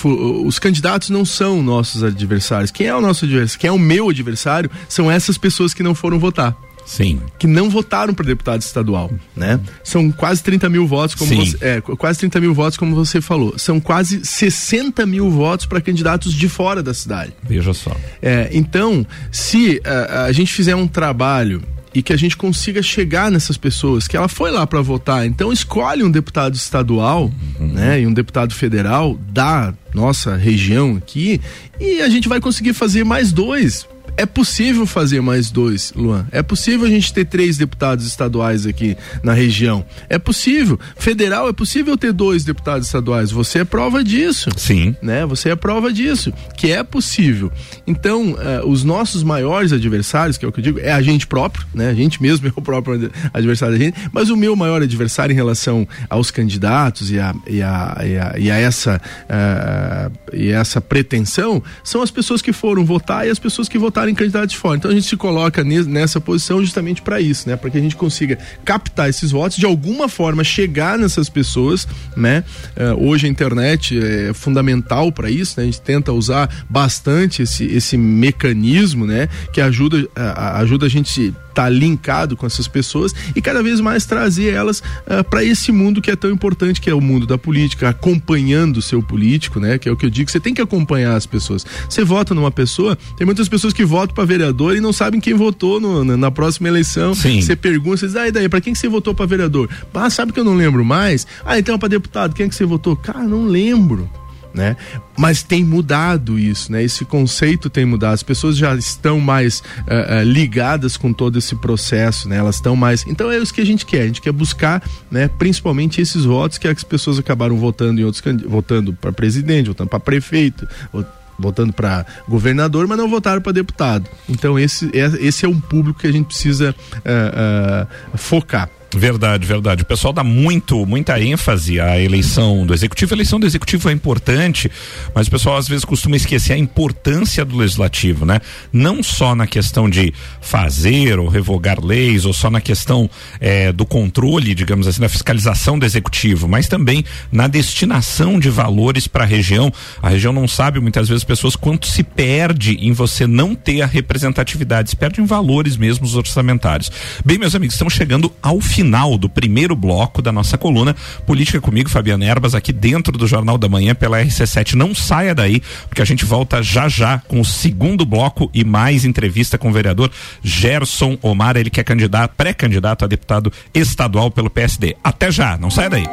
os 0.46 0.58
candidatos 0.58 1.10
não 1.10 1.24
são 1.24 1.62
nossos 1.62 2.02
adversários. 2.02 2.70
Quem 2.70 2.86
é 2.86 2.94
o 2.94 3.00
nosso 3.00 3.26
adversário? 3.26 3.60
Quem 3.60 3.68
é 3.68 3.72
o 3.72 3.78
meu 3.78 4.08
adversário? 4.08 4.70
São 4.88 5.10
essas 5.10 5.36
pessoas 5.36 5.74
que 5.74 5.82
não 5.82 5.94
foram 5.94 6.18
votar. 6.18 6.56
Sim. 6.86 7.20
que 7.38 7.46
não 7.46 7.70
votaram 7.70 8.12
para 8.14 8.26
deputado 8.26 8.60
estadual, 8.60 9.10
né? 9.36 9.58
São 9.82 10.10
quase 10.12 10.42
30 10.42 10.68
mil 10.68 10.86
votos, 10.86 11.14
como 11.14 11.30
Sim. 11.30 11.36
você, 11.44 11.58
é, 11.60 11.80
qu- 11.80 11.96
quase 11.96 12.18
30 12.20 12.40
mil 12.40 12.52
votos, 12.54 12.76
como 12.76 12.94
você 12.94 13.20
falou. 13.20 13.58
São 13.58 13.80
quase 13.80 14.24
60 14.24 15.06
mil 15.06 15.30
votos 15.30 15.66
para 15.66 15.80
candidatos 15.80 16.32
de 16.34 16.48
fora 16.48 16.82
da 16.82 16.92
cidade. 16.94 17.32
Veja 17.42 17.72
só. 17.72 17.96
É, 18.20 18.50
então, 18.52 19.06
se 19.32 19.80
ah, 19.84 20.24
a 20.24 20.32
gente 20.32 20.52
fizer 20.52 20.74
um 20.74 20.86
trabalho 20.86 21.62
e 21.94 22.02
que 22.02 22.12
a 22.12 22.16
gente 22.16 22.36
consiga 22.36 22.82
chegar 22.82 23.30
nessas 23.30 23.56
pessoas, 23.56 24.08
que 24.08 24.16
ela 24.16 24.26
foi 24.28 24.50
lá 24.50 24.66
para 24.66 24.80
votar, 24.82 25.24
então 25.26 25.52
escolhe 25.52 26.02
um 26.02 26.10
deputado 26.10 26.54
estadual, 26.56 27.30
né, 27.60 28.00
e 28.00 28.06
um 28.06 28.12
deputado 28.12 28.52
federal 28.52 29.16
da 29.30 29.72
nossa 29.94 30.34
região 30.34 30.96
aqui, 30.96 31.40
e 31.78 32.00
a 32.00 32.08
gente 32.08 32.28
vai 32.28 32.40
conseguir 32.40 32.72
fazer 32.72 33.04
mais 33.04 33.32
dois. 33.32 33.86
É 34.16 34.24
possível 34.26 34.86
fazer 34.86 35.20
mais 35.20 35.50
dois, 35.50 35.92
Luan. 35.94 36.26
É 36.30 36.42
possível 36.42 36.86
a 36.86 36.90
gente 36.90 37.12
ter 37.12 37.24
três 37.24 37.56
deputados 37.56 38.06
estaduais 38.06 38.64
aqui 38.66 38.96
na 39.22 39.32
região. 39.32 39.84
É 40.08 40.18
possível. 40.18 40.78
Federal, 40.96 41.48
é 41.48 41.52
possível 41.52 41.96
ter 41.96 42.12
dois 42.12 42.44
deputados 42.44 42.86
estaduais. 42.86 43.30
Você 43.32 43.60
é 43.60 43.64
prova 43.64 44.04
disso 44.04 44.50
Sim. 44.56 44.94
né? 45.02 45.26
Você 45.26 45.50
é 45.50 45.56
prova 45.56 45.92
disso, 45.92 46.32
que 46.56 46.70
é 46.70 46.82
possível. 46.84 47.50
Então, 47.86 48.36
eh, 48.40 48.62
os 48.64 48.84
nossos 48.84 49.22
maiores 49.22 49.72
adversários, 49.72 50.38
que 50.38 50.44
é 50.44 50.48
o 50.48 50.52
que 50.52 50.60
eu 50.60 50.64
digo, 50.64 50.78
é 50.78 50.92
a 50.92 51.02
gente 51.02 51.26
próprio, 51.26 51.66
né? 51.74 51.88
A 51.90 51.94
gente 51.94 52.22
mesmo 52.22 52.46
é 52.48 52.52
o 52.54 52.62
próprio 52.62 52.94
ad- 52.94 53.10
adversário 53.32 53.76
da 53.76 53.84
gente, 53.84 53.98
mas 54.12 54.30
o 54.30 54.36
meu 54.36 54.54
maior 54.54 54.80
adversário 54.80 55.32
em 55.32 55.36
relação 55.36 55.86
aos 56.08 56.30
candidatos 56.30 57.10
e 57.10 57.18
a, 57.18 57.34
e 57.48 57.60
a, 57.62 57.96
e 58.04 58.16
a, 58.18 58.34
e 58.38 58.50
a 58.50 58.56
essa, 58.56 59.00
eh, 59.28 60.10
e 60.32 60.48
essa 60.50 60.80
pretensão 60.80 61.62
são 61.82 62.00
as 62.00 62.10
pessoas 62.10 62.40
que 62.40 62.52
foram 62.52 62.84
votar 62.84 63.26
e 63.26 63.30
as 63.30 63.38
pessoas 63.38 63.68
que 63.68 63.76
votaram 63.78 64.03
em 64.10 64.14
candidatos 64.14 64.54
fora. 64.54 64.76
Então 64.76 64.90
a 64.90 64.94
gente 64.94 65.06
se 65.06 65.16
coloca 65.16 65.62
ne- 65.64 65.82
nessa 65.84 66.20
posição 66.20 66.60
justamente 66.60 67.02
para 67.02 67.20
isso, 67.20 67.48
né? 67.48 67.56
Para 67.56 67.70
que 67.70 67.78
a 67.78 67.80
gente 67.80 67.96
consiga 67.96 68.38
captar 68.64 69.08
esses 69.08 69.30
votos, 69.30 69.56
de 69.56 69.66
alguma 69.66 70.08
forma 70.08 70.42
chegar 70.44 70.98
nessas 70.98 71.28
pessoas, 71.28 71.86
né? 72.16 72.44
Eh, 72.76 72.92
hoje 72.98 73.26
a 73.26 73.28
internet 73.30 73.98
é 73.98 74.32
fundamental 74.34 75.10
para 75.12 75.30
isso, 75.30 75.54
né? 75.58 75.62
A 75.64 75.66
gente 75.66 75.80
tenta 75.80 76.12
usar 76.12 76.48
bastante 76.68 77.42
esse, 77.42 77.64
esse 77.64 77.96
mecanismo, 77.96 79.06
né? 79.06 79.28
Que 79.52 79.60
ajuda 79.60 80.06
ajuda 80.14 80.86
a 80.86 80.88
gente 80.88 81.34
estar 81.54 81.68
linkado 81.68 82.36
com 82.36 82.44
essas 82.46 82.66
pessoas 82.66 83.14
e 83.34 83.40
cada 83.40 83.62
vez 83.62 83.80
mais 83.80 84.04
trazer 84.04 84.52
elas 84.52 84.82
para 85.30 85.44
esse 85.44 85.70
mundo 85.70 86.02
que 86.02 86.10
é 86.10 86.16
tão 86.16 86.30
importante, 86.30 86.80
que 86.80 86.90
é 86.90 86.94
o 86.94 87.00
mundo 87.00 87.26
da 87.26 87.38
política, 87.38 87.88
acompanhando 87.88 88.78
o 88.78 88.82
seu 88.82 89.02
político, 89.02 89.60
né? 89.60 89.78
Que 89.78 89.88
é 89.88 89.92
o 89.92 89.96
que 89.96 90.04
eu 90.04 90.10
digo, 90.10 90.30
você 90.30 90.40
tem 90.40 90.52
que 90.52 90.60
acompanhar 90.60 91.14
as 91.14 91.26
pessoas. 91.26 91.64
Você 91.88 92.02
vota 92.04 92.34
numa 92.34 92.50
pessoa, 92.50 92.98
tem 93.16 93.24
muitas 93.24 93.48
pessoas 93.48 93.72
que 93.72 93.84
votam 93.84 94.14
para 94.14 94.24
vereador 94.24 94.76
e 94.76 94.80
não 94.80 94.92
sabem 94.92 95.20
quem 95.20 95.34
votou 95.34 95.78
no- 95.80 96.04
na, 96.04 96.16
na 96.16 96.30
próxima 96.30 96.68
eleição. 96.68 97.14
Sim. 97.14 97.40
Você 97.40 97.54
pergunta, 97.54 97.98
você 97.98 98.06
diz, 98.06 98.16
ah, 98.16 98.28
e 98.28 98.32
daí, 98.32 98.48
para 98.48 98.60
quem 98.60 98.72
que 98.72 98.78
você 98.78 98.88
votou 98.88 99.14
para 99.14 99.26
vereador? 99.26 99.68
Ah, 99.94 100.10
sabe 100.10 100.32
que 100.32 100.40
eu 100.40 100.44
não 100.44 100.54
lembro 100.54 100.84
mais? 100.84 101.26
Ah, 101.44 101.58
então 101.58 101.78
para 101.78 101.88
deputado, 101.88 102.34
quem 102.34 102.46
é 102.46 102.48
que 102.48 102.54
você 102.54 102.64
votou? 102.64 102.96
Cara, 102.96 103.22
não 103.22 103.46
lembro. 103.46 104.08
Né? 104.54 104.76
Mas 105.18 105.42
tem 105.42 105.64
mudado 105.64 106.38
isso, 106.38 106.70
né? 106.70 106.80
Esse 106.80 107.04
conceito 107.04 107.68
tem 107.68 107.84
mudado. 107.84 108.14
As 108.14 108.22
pessoas 108.22 108.56
já 108.56 108.72
estão 108.76 109.18
mais 109.18 109.64
eh, 109.84 110.20
eh, 110.20 110.24
ligadas 110.24 110.96
com 110.96 111.12
todo 111.12 111.36
esse 111.36 111.56
processo, 111.56 112.28
né? 112.28 112.36
Elas 112.36 112.54
estão 112.54 112.76
mais. 112.76 113.04
Então 113.08 113.32
é 113.32 113.36
isso 113.36 113.52
que 113.52 113.60
a 113.60 113.66
gente 113.66 113.84
quer. 113.84 114.02
A 114.02 114.06
gente 114.06 114.20
quer 114.22 114.30
buscar, 114.30 114.80
né? 115.10 115.26
Principalmente 115.26 116.00
esses 116.00 116.24
votos 116.24 116.56
que 116.56 116.68
as 116.68 116.84
pessoas 116.84 117.18
acabaram 117.18 117.56
votando 117.56 118.00
em 118.00 118.04
outros 118.04 118.22
votando 118.46 118.92
para 118.92 119.10
presidente, 119.12 119.66
votando 119.66 119.90
para 119.90 119.98
prefeito, 119.98 120.68
vo- 120.92 121.04
votando 121.36 121.72
para 121.72 122.06
governador, 122.28 122.86
mas 122.86 122.96
não 122.96 123.10
votaram 123.10 123.42
para 123.42 123.50
deputado. 123.50 124.08
Então 124.28 124.56
esse 124.56 124.88
é, 124.96 125.26
esse 125.26 125.44
é 125.44 125.48
um 125.48 125.58
público 125.58 125.98
que 125.98 126.06
a 126.06 126.12
gente 126.12 126.26
precisa 126.26 126.72
eh, 127.04 127.86
focar. 128.14 128.70
Verdade, 128.94 129.44
verdade. 129.44 129.82
O 129.82 129.86
pessoal 129.86 130.12
dá 130.12 130.22
muito, 130.22 130.86
muita 130.86 131.20
ênfase 131.20 131.80
à 131.80 131.98
eleição 132.00 132.64
do 132.64 132.72
executivo. 132.72 133.12
A 133.12 133.16
eleição 133.16 133.40
do 133.40 133.46
executivo 133.46 133.90
é 133.90 133.92
importante, 133.92 134.70
mas 135.12 135.26
o 135.26 135.30
pessoal 135.30 135.56
às 135.56 135.66
vezes 135.66 135.84
costuma 135.84 136.16
esquecer 136.16 136.52
a 136.52 136.58
importância 136.58 137.44
do 137.44 137.56
legislativo, 137.56 138.24
né? 138.24 138.40
Não 138.72 139.02
só 139.02 139.34
na 139.34 139.48
questão 139.48 139.90
de 139.90 140.14
fazer 140.40 141.18
ou 141.18 141.28
revogar 141.28 141.84
leis, 141.84 142.24
ou 142.24 142.32
só 142.32 142.48
na 142.48 142.60
questão 142.60 143.10
eh, 143.40 143.72
do 143.72 143.84
controle, 143.84 144.54
digamos 144.54 144.86
assim, 144.86 145.00
da 145.00 145.08
fiscalização 145.08 145.76
do 145.76 145.84
executivo, 145.84 146.46
mas 146.46 146.68
também 146.68 147.04
na 147.32 147.48
destinação 147.48 148.38
de 148.38 148.48
valores 148.48 149.08
para 149.08 149.24
a 149.24 149.26
região. 149.26 149.72
A 150.00 150.08
região 150.08 150.32
não 150.32 150.46
sabe 150.46 150.78
muitas 150.78 151.08
vezes 151.08 151.24
pessoas 151.24 151.56
quanto 151.56 151.88
se 151.88 152.04
perde 152.04 152.76
em 152.80 152.92
você 152.92 153.26
não 153.26 153.56
ter 153.56 153.82
a 153.82 153.86
representatividade, 153.86 154.90
se 154.90 154.96
perde 154.96 155.20
em 155.20 155.26
valores 155.26 155.76
mesmo 155.76 156.04
os 156.04 156.14
orçamentários. 156.14 156.92
Bem, 157.24 157.38
meus 157.38 157.54
amigos, 157.56 157.74
estamos 157.74 157.94
chegando 157.94 158.32
ao 158.40 158.60
final 158.60 158.83
do 159.18 159.28
primeiro 159.28 159.74
bloco 159.74 160.20
da 160.20 160.30
nossa 160.30 160.58
coluna 160.58 160.94
Política 161.26 161.60
comigo, 161.60 161.88
Fabiana 161.88 162.24
Erbas, 162.24 162.54
aqui 162.54 162.72
dentro 162.72 163.16
do 163.16 163.26
Jornal 163.26 163.56
da 163.56 163.68
Manhã 163.68 163.94
pela 163.94 164.22
RC7. 164.22 164.74
Não 164.74 164.94
saia 164.94 165.34
daí, 165.34 165.62
porque 165.88 166.02
a 166.02 166.04
gente 166.04 166.24
volta 166.24 166.62
já 166.62 166.88
já 166.88 167.18
com 167.26 167.40
o 167.40 167.44
segundo 167.44 168.04
bloco 168.04 168.50
e 168.52 168.64
mais 168.64 169.04
entrevista 169.04 169.56
com 169.56 169.70
o 169.70 169.72
vereador 169.72 170.10
Gerson 170.42 171.18
Omar, 171.22 171.56
ele 171.56 171.70
que 171.70 171.80
é 171.80 171.84
candidato, 171.84 172.34
pré-candidato 172.36 173.04
a 173.04 173.08
deputado 173.08 173.52
estadual 173.72 174.30
pelo 174.30 174.50
PSD. 174.50 174.96
Até 175.02 175.30
já, 175.30 175.56
não 175.56 175.70
saia 175.70 175.90
daí. 175.90 176.04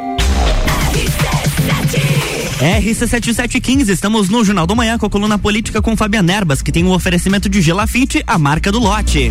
RC7715, 2.62 3.88
estamos 3.88 4.28
no 4.28 4.44
Jornal 4.44 4.66
do 4.66 4.76
Manhã 4.76 4.96
com 4.96 5.06
a 5.06 5.10
coluna 5.10 5.36
política 5.36 5.82
com 5.82 5.96
Fabiana 5.96 6.32
Erbas, 6.32 6.62
que 6.62 6.70
tem 6.70 6.84
um 6.84 6.92
oferecimento 6.92 7.48
de 7.48 7.60
Gelafite, 7.60 8.22
a 8.26 8.38
marca 8.38 8.70
do 8.70 8.78
lote. 8.78 9.30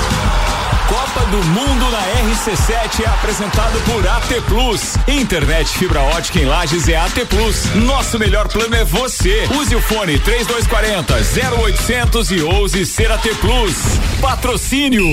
Copa 0.91 1.25
do 1.27 1.37
Mundo 1.37 1.89
na 1.89 2.01
RC7 2.35 3.05
é 3.05 3.07
apresentado 3.07 3.79
por 3.85 4.05
AT 4.05 4.41
Plus. 4.45 4.97
Internet 5.07 5.77
fibra 5.77 6.01
ótica 6.01 6.37
em 6.37 6.43
Lages 6.43 6.89
é 6.89 6.97
AT 6.97 7.25
Plus. 7.29 7.73
Nosso 7.75 8.19
melhor 8.19 8.49
plano 8.49 8.75
é 8.75 8.83
você. 8.83 9.47
Use 9.57 9.73
o 9.73 9.81
fone 9.81 10.19
3240 10.19 11.15
0800 11.55 12.31
e 12.31 12.41
ouse 12.41 12.85
ser 12.85 13.09
AT 13.09 13.25
Plus. 13.39 13.73
Patrocínio. 14.19 15.05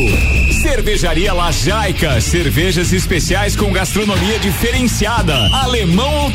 Cervejaria 0.61 1.33
Lajaica. 1.33 2.21
Cervejas 2.21 2.93
especiais 2.93 3.55
com 3.55 3.73
gastronomia 3.73 4.41
diferenciada. 4.41 5.37
Alemão 5.63 6.33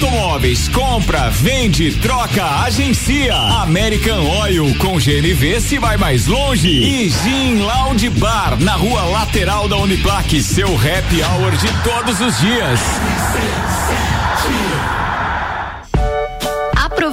Compra, 0.73 1.29
vende, 1.29 1.91
troca, 1.99 2.43
agencia. 2.65 3.35
American 3.35 4.23
Oil. 4.41 4.73
Com 4.79 4.97
GNV 4.97 5.61
se 5.61 5.77
vai 5.77 5.95
mais 5.95 6.25
longe. 6.25 6.67
E 6.67 7.09
Gin 7.09 7.59
Lounge 7.59 8.09
Bar. 8.09 8.59
Na 8.59 8.73
rua 8.73 9.03
lateral 9.03 9.67
da 9.67 9.77
Uniplaque. 9.77 10.41
Seu 10.41 10.67
happy 10.69 11.21
hour 11.21 11.51
de 11.51 11.67
todos 11.83 12.19
os 12.19 12.39
dias. 12.39 12.79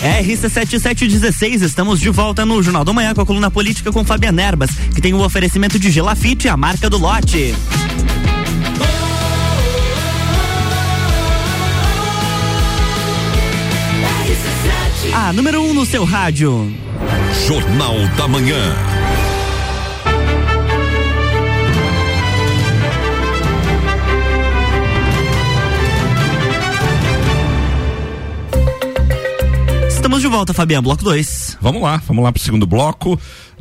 RC7716, 0.00 1.62
estamos 1.62 2.00
de 2.00 2.08
volta 2.08 2.46
no 2.46 2.62
Jornal 2.62 2.84
do 2.84 2.94
Manhã 2.94 3.12
com 3.14 3.20
a 3.20 3.26
coluna 3.26 3.50
política 3.50 3.92
com 3.92 4.02
Fabiana 4.02 4.42
Erbas, 4.42 4.70
que 4.94 5.00
tem 5.00 5.12
o 5.12 5.22
oferecimento 5.22 5.78
de 5.78 5.90
Gelafite, 5.90 6.48
a 6.48 6.56
marca 6.56 6.88
do 6.88 6.96
lote. 6.96 7.54
A 15.12 15.32
número 15.32 15.60
1 15.60 15.70
um 15.70 15.74
no 15.74 15.84
seu 15.84 16.04
rádio. 16.04 16.72
Jornal 17.46 17.96
da 18.16 18.26
Manhã. 18.26 18.89
Volta, 30.28 30.52
Fabiano, 30.52 30.82
bloco 30.82 31.04
2. 31.04 31.58
Vamos 31.60 31.82
lá, 31.82 32.02
vamos 32.06 32.22
lá 32.24 32.32
pro 32.32 32.42
segundo 32.42 32.66
bloco. 32.66 33.18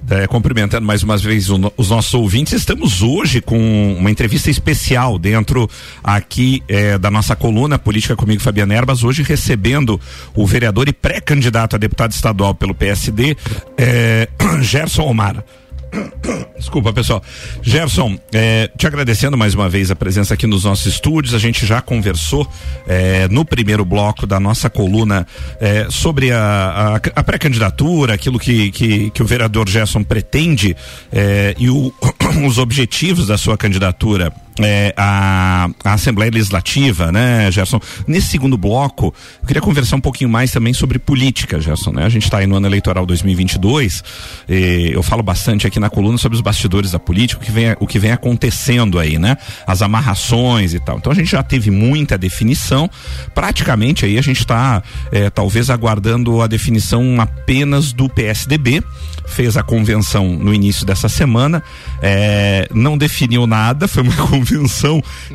É, 0.10 0.25
cumprimentando 0.28 0.88
mais 0.88 1.04
uma 1.04 1.18
vez 1.18 1.50
o, 1.50 1.74
os 1.75 1.89
nossos 1.89 2.13
ouvintes, 2.13 2.54
estamos 2.54 3.01
hoje 3.01 3.42
com 3.42 3.98
uma 4.00 4.10
entrevista 4.10 4.50
especial 4.50 5.20
dentro 5.20 5.70
aqui 6.04 6.63
é, 6.68 6.98
da 6.98 7.12
nossa 7.12 7.36
coluna 7.36 7.78
Política 7.78 8.16
comigo, 8.16 8.42
Fabiana 8.42 8.74
Erbas, 8.74 9.04
hoje 9.04 9.24
recebendo 9.24 10.00
o 10.34 10.48
vereador 10.48 10.88
e 10.88 10.94
pré-candidato 10.94 11.75
a 11.75 11.80
deputado 11.80 12.12
estadual 12.12 12.56
pelo 12.56 12.74
PSD, 12.74 13.36
é, 13.78 14.30
Gerson 14.62 15.04
Omar. 15.04 15.44
Desculpa, 16.58 16.93
pessoal. 16.93 17.24
Gerson, 17.62 18.17
é, 18.34 18.69
te 18.77 18.86
agradecendo 18.86 19.38
mais 19.38 19.55
uma 19.55 19.69
vez 19.69 19.89
a 19.89 19.96
presença 19.96 20.34
aqui 20.34 20.46
nos 20.46 20.63
nossos 20.63 20.86
estúdios. 20.86 21.34
A 21.34 21.39
gente 21.39 21.65
já 21.65 21.81
conversou 21.81 22.48
é, 22.88 23.27
no 23.29 23.43
primeiro 23.46 23.84
bloco 23.86 24.27
da 24.27 24.39
nossa 24.39 24.69
coluna 24.69 25.25
é, 25.60 25.88
sobre 25.89 26.31
a, 26.31 26.39
a, 26.96 27.19
a 27.19 27.24
pré-candidatura, 27.24 28.13
aquilo 28.13 28.38
que, 28.38 28.72
que, 28.72 29.10
que, 29.10 29.24
o 29.24 29.25
vereador 29.25 29.67
Gerson 29.67 30.03
pretende 30.03 30.75
e 31.58 31.69
o, 31.69 31.93
os 32.46 32.58
objetivos 32.58 33.27
da 33.27 33.38
sua 33.38 33.58
candidatura 33.58 34.31
é, 34.60 34.94
a, 34.98 35.70
a, 35.84 35.94
Assembleia 35.94 36.32
Legislativa, 36.32 37.12
né, 37.12 37.50
Gerson? 37.51 37.80
Nesse 38.08 38.28
segundo 38.28 38.58
bloco, 38.58 39.13
eu 39.42 39.48
queria 39.48 39.62
conversar 39.62 39.96
um 39.96 40.01
pouquinho 40.01 40.30
mais 40.30 40.51
também 40.51 40.74
sobre 40.74 41.00
política, 41.00 41.60
Gerson, 41.60 41.92
né? 41.92 42.06
A 42.06 42.10
gente 42.10 42.24
está 42.24 42.39
aí 42.39 42.48
no 42.48 42.56
ano 42.56 42.68
eleitoral 42.68 43.06
2022, 43.06 44.04
eu 44.48 45.01
falo 45.04 45.24
bastante 45.24 45.66
aqui 45.66 45.80
na 45.80 45.89
coluna 45.89 46.18
sobre 46.18 46.36
os 46.36 46.42
bastidores 46.42 46.92
da 46.92 47.00
política, 47.00 47.42
o 47.42 47.46
que 47.46 47.51
vem, 47.51 47.75
o 47.80 47.88
que 47.88 48.00
vem 48.00 48.12
acontecendo 48.12 49.00
aí, 49.00 49.18
né? 49.18 49.38
As 49.66 49.82
amarrações 49.82 50.74
e 50.74 50.80
tal. 50.80 50.98
Então 50.98 51.12
a 51.12 51.16
gente 51.16 51.32
já 51.32 51.44
teve 51.44 51.72
muita 51.72 52.18
definição, 52.18 52.89
praticamente 53.34 54.06
aí 54.06 54.18
a 54.18 54.22
gente 54.22 54.39
está 54.39 54.84
é, 55.12 55.30
talvez 55.30 55.70
aguardando 55.70 56.42
a 56.42 56.48
definição 56.48 57.20
apenas 57.20 57.94
do 57.94 58.10
PSDB, 58.10 58.84
fez 59.28 59.56
a 59.56 59.63
convenção 59.63 60.28
no 60.34 60.54
início 60.54 60.86
dessa 60.86 61.08
semana, 61.08 61.63
é, 62.01 62.68
não 62.74 62.98
definiu 62.98 63.46
nada, 63.46 63.88
foi 63.88 64.04
uma 64.04 64.16
convenção 64.28 64.49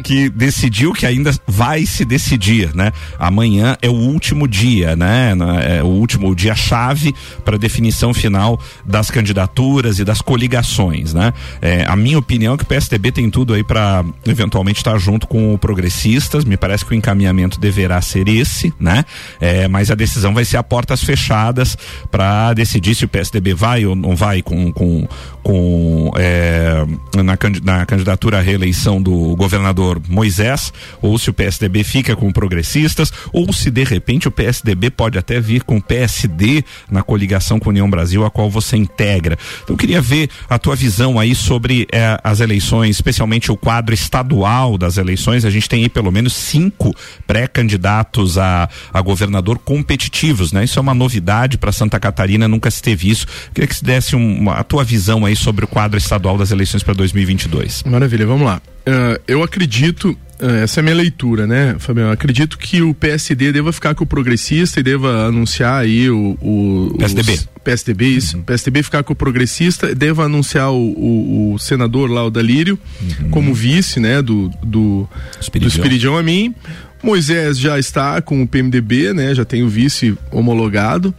que 0.03 0.29
decidiu 0.29 0.93
que 0.93 1.07
ainda 1.07 1.33
vai 1.47 1.87
se 1.87 2.05
decidir, 2.05 2.75
né? 2.75 2.93
Amanhã 3.19 3.77
é 3.81 3.89
o 3.89 3.95
último 3.95 4.49
dia, 4.49 4.97
né? 4.97 5.33
É 5.67 5.83
o 5.83 5.87
último 5.87 6.35
dia 6.35 6.55
chave 6.55 7.15
para 7.45 7.57
definição 7.57 8.13
final 8.13 8.61
das 8.85 9.11
candidaturas 9.11 9.99
e 9.99 10.05
das 10.05 10.21
coligações, 10.21 11.15
né? 11.15 11.33
É, 11.61 11.85
a 11.87 11.97
minha 11.97 12.19
opinião 12.19 12.55
é 12.55 12.57
que 12.57 12.65
o 12.65 12.67
PSDB 12.67 13.13
tem 13.13 13.31
tudo 13.31 13.55
aí 13.55 13.63
para 13.63 14.05
eventualmente 14.27 14.79
estar 14.79 14.93
tá 14.93 14.99
junto 14.99 15.27
com 15.27 15.55
o 15.55 15.59
progressistas, 15.59 16.45
me 16.45 16.57
parece 16.57 16.85
que 16.85 16.93
o 16.93 16.95
encaminhamento 16.95 17.59
deverá 17.59 18.01
ser 18.01 18.29
esse, 18.29 18.73
né? 18.79 19.05
É, 19.41 19.69
mas 19.69 19.91
a 19.91 19.95
decisão 19.95 20.35
vai 20.35 20.45
ser 20.45 20.57
a 20.57 20.63
portas 20.63 21.03
fechadas 21.03 21.77
para 22.11 22.53
decidir 22.55 22.95
se 22.95 23.05
o 23.05 23.09
PSDB 23.09 23.55
vai 23.55 23.87
ou 23.87 23.95
não 23.95 24.17
vai 24.17 24.43
com, 24.43 24.73
com, 24.73 25.07
com 25.43 26.13
é, 26.17 26.85
na, 27.17 27.37
na 27.63 27.87
candidatura 27.87 28.39
à 28.39 28.41
reeleição 28.41 29.01
do 29.05 29.37
governador 29.37 30.01
Moisés, 30.09 30.73
ou 31.03 31.19
se 31.19 31.29
o 31.29 31.35
PSDB 31.35 31.85
fica 31.85 32.17
com 32.17 32.33
progressistas, 32.33 33.13
ou 33.33 33.53
se 33.53 33.71
de 33.71 33.85
repente 33.85 34.27
o 34.27 34.31
PSDB 34.31 34.91
pode 34.91 35.19
até 35.19 35.39
vir 35.39 35.63
com 35.63 35.77
o 35.77 35.83
PSD 35.83 36.65
na 36.91 37.03
coligação 37.03 37.61
com 37.61 37.69
a 37.69 37.71
União 37.71 37.89
Brasil, 37.89 38.25
a 38.25 38.31
qual 38.31 38.51
você 38.51 38.77
integra. 38.77 39.39
Então 39.63 39.75
eu 39.75 39.79
queria 39.79 40.01
ver 40.01 40.31
a 40.49 40.59
tua 40.59 40.75
visão 40.75 41.21
aí 41.21 41.35
sobre 41.35 41.87
é, 41.93 42.19
as 42.25 42.41
eleições, 42.41 42.97
especialmente 42.97 43.53
o 43.53 43.57
quadro 43.57 43.95
estadual 43.95 44.79
das 44.79 44.97
eleições. 44.97 45.45
A 45.45 45.51
gente 45.51 45.69
tem 45.69 45.83
aí 45.83 45.89
pelo 45.89 46.11
menos 46.11 46.33
cinco 46.33 46.95
pré-candidatos 47.27 48.39
a, 48.39 48.69
a 48.93 49.01
governador 49.03 49.59
competitivos, 49.59 50.53
né? 50.53 50.65
Isso 50.65 50.79
é 50.79 50.83
uma 50.83 50.95
novidade 50.95 51.59
para 51.59 51.71
Santa 51.71 52.01
Catarina, 52.01 52.49
nunca 52.49 52.71
se 52.71 52.81
teve 52.81 53.11
isso. 53.11 53.27
Eu 53.49 53.53
queria 53.53 53.69
que 53.69 53.77
se 53.77 53.85
desse 53.85 54.17
uma, 54.17 54.55
a 54.55 54.65
tua 54.65 54.83
visão 54.83 55.27
aí 55.27 55.37
sobre 55.37 55.65
o 55.67 55.69
quadro 55.69 55.99
estadual 55.99 56.39
das 56.39 56.51
eleições 56.51 56.83
para 56.83 56.95
2022. 56.95 57.83
Maravilha, 57.85 58.27
vamos 58.27 58.47
lá. 58.47 58.61
Uh, 58.87 59.21
eu 59.27 59.43
acredito, 59.43 60.11
uh, 60.41 60.47
essa 60.63 60.79
é 60.79 60.83
a 60.83 60.85
minha 60.85 60.95
leitura, 60.95 61.47
né, 61.47 61.77
Fabiano? 61.79 62.13
Acredito 62.13 62.59
que 62.59 62.83
o 62.83 62.93
PSD 62.93 63.51
deva 63.51 63.73
ficar 63.73 63.95
com 63.95 64.05
o 64.05 64.07
progressista 64.07 64.81
e 64.81 64.83
deva 64.83 65.27
anunciar 65.27 65.81
aí 65.81 66.11
o. 66.11 66.37
o 66.41 66.95
PSDB. 66.99 67.33
Os, 67.33 67.49
PSDB, 67.65 68.05
isso. 68.09 68.37
Uhum. 68.37 68.43
PSDB 68.43 68.83
ficar 68.83 69.03
com 69.03 69.15
o 69.15 69.17
progressista, 69.17 69.95
deva 69.95 70.25
anunciar 70.25 70.71
o, 70.71 70.77
o, 70.77 71.55
o 71.55 71.59
senador 71.59 72.11
lá, 72.11 72.23
o 72.23 72.31
Dalírio, 72.31 72.79
uhum. 73.01 73.31
como 73.31 73.55
vice, 73.55 73.99
né, 73.99 74.21
do, 74.21 74.51
do, 74.63 75.09
Espiridião. 75.41 75.71
do 75.71 75.75
Espiridião 75.75 76.17
a 76.19 76.23
mim. 76.23 76.55
Moisés 77.03 77.59
já 77.59 77.79
está 77.79 78.21
com 78.21 78.43
o 78.43 78.47
PMDB, 78.47 79.15
né, 79.15 79.35
já 79.35 79.47
tem 79.47 79.63
o 79.63 79.69
vice 79.69 80.17
homologado. 80.31 81.15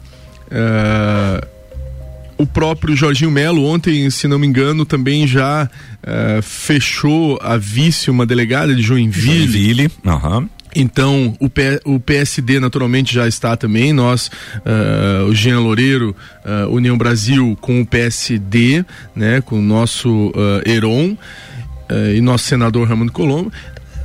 Uh, 0.47 1.54
o 2.37 2.45
próprio 2.45 2.95
Jorginho 2.95 3.31
Melo, 3.31 3.63
ontem, 3.65 4.09
se 4.09 4.27
não 4.27 4.37
me 4.37 4.45
engano, 4.47 4.85
também 4.85 5.25
já 5.25 5.69
uh, 5.69 6.41
fechou 6.41 7.39
a 7.41 7.57
vice 7.57 8.09
uma 8.09 8.25
delegada 8.25 8.75
de 8.75 8.81
Joinville. 8.81 9.37
Joinville, 9.37 9.91
uhum. 10.03 10.49
Então, 10.75 11.33
o, 11.39 11.49
P, 11.49 11.79
o 11.85 11.99
PSD 12.01 12.59
naturalmente 12.59 13.13
já 13.13 13.25
está 13.27 13.55
também. 13.55 13.93
Nós, 13.93 14.29
uh, 14.57 15.25
o 15.29 15.33
Jean 15.33 15.59
Loureiro, 15.61 16.13
uh, 16.43 16.69
União 16.69 16.97
Brasil, 16.97 17.57
com 17.61 17.79
o 17.79 17.85
PSD, 17.85 18.83
né, 19.15 19.39
com 19.39 19.57
o 19.57 19.61
nosso 19.61 20.27
uh, 20.27 20.69
Heron. 20.69 21.17
Uh, 21.89 22.15
e 22.15 22.19
nosso 22.19 22.45
senador 22.45 22.87
Ramon 22.87 23.07
Colombo. 23.07 23.51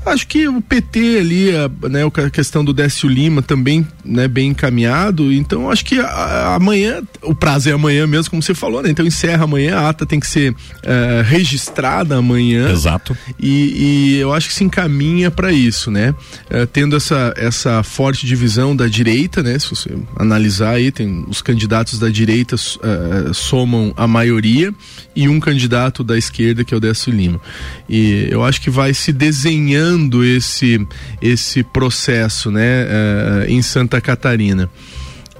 Acho 0.04 0.26
que 0.26 0.48
o 0.48 0.60
PT 0.60 1.18
ali, 1.18 1.54
a, 1.54 1.88
né, 1.88 2.00
a 2.04 2.30
questão 2.30 2.64
do 2.64 2.72
Décio 2.72 3.08
Lima 3.08 3.42
também, 3.42 3.86
né, 4.04 4.26
bem 4.26 4.50
encaminhado. 4.50 5.32
Então, 5.32 5.70
acho 5.70 5.84
que 5.84 5.98
a, 5.98 6.06
a, 6.06 6.54
amanhã, 6.54 7.02
o 7.22 7.34
prazo 7.34 7.68
é 7.68 7.72
amanhã 7.72 8.06
mesmo, 8.06 8.30
como 8.30 8.42
você 8.42 8.54
falou, 8.54 8.82
né? 8.82 8.90
Então, 8.90 9.06
encerra 9.06 9.44
amanhã, 9.44 9.76
a 9.76 9.88
ata 9.90 10.06
tem 10.06 10.18
que 10.18 10.26
ser 10.26 10.52
uh, 10.52 11.22
registrada 11.24 12.16
amanhã. 12.16 12.70
Exato. 12.70 13.16
E, 13.38 14.14
e, 14.16 14.18
eu 14.18 14.32
acho 14.32 14.48
que 14.48 14.54
se 14.54 14.64
encaminha 14.64 15.30
para 15.30 15.52
isso, 15.52 15.90
né? 15.90 16.14
Uh, 16.50 16.66
tendo 16.66 16.96
essa, 16.96 17.34
essa 17.36 17.82
forte 17.82 18.26
divisão 18.26 18.74
da 18.74 18.86
direita, 18.86 19.42
né? 19.42 19.58
Se 19.58 19.68
você 19.68 19.90
analisar 20.16 20.70
aí, 20.70 20.90
tem 20.90 21.24
os 21.28 21.42
candidatos 21.42 21.98
da 21.98 22.08
direita 22.08 22.56
uh, 22.56 23.34
somam 23.34 23.92
a 23.96 24.06
maioria 24.06 24.74
e 25.20 25.28
um 25.28 25.38
candidato 25.38 26.02
da 26.02 26.16
esquerda, 26.16 26.64
que 26.64 26.72
é 26.72 26.76
o 26.76 26.80
Décio 26.80 27.12
Lima. 27.12 27.40
E 27.88 28.26
eu 28.30 28.42
acho 28.42 28.60
que 28.60 28.70
vai 28.70 28.94
se 28.94 29.12
desenhando 29.12 30.24
esse 30.24 30.86
esse 31.20 31.62
processo, 31.62 32.50
né, 32.50 32.86
uh, 32.86 33.50
em 33.50 33.60
Santa 33.60 34.00
Catarina. 34.00 34.70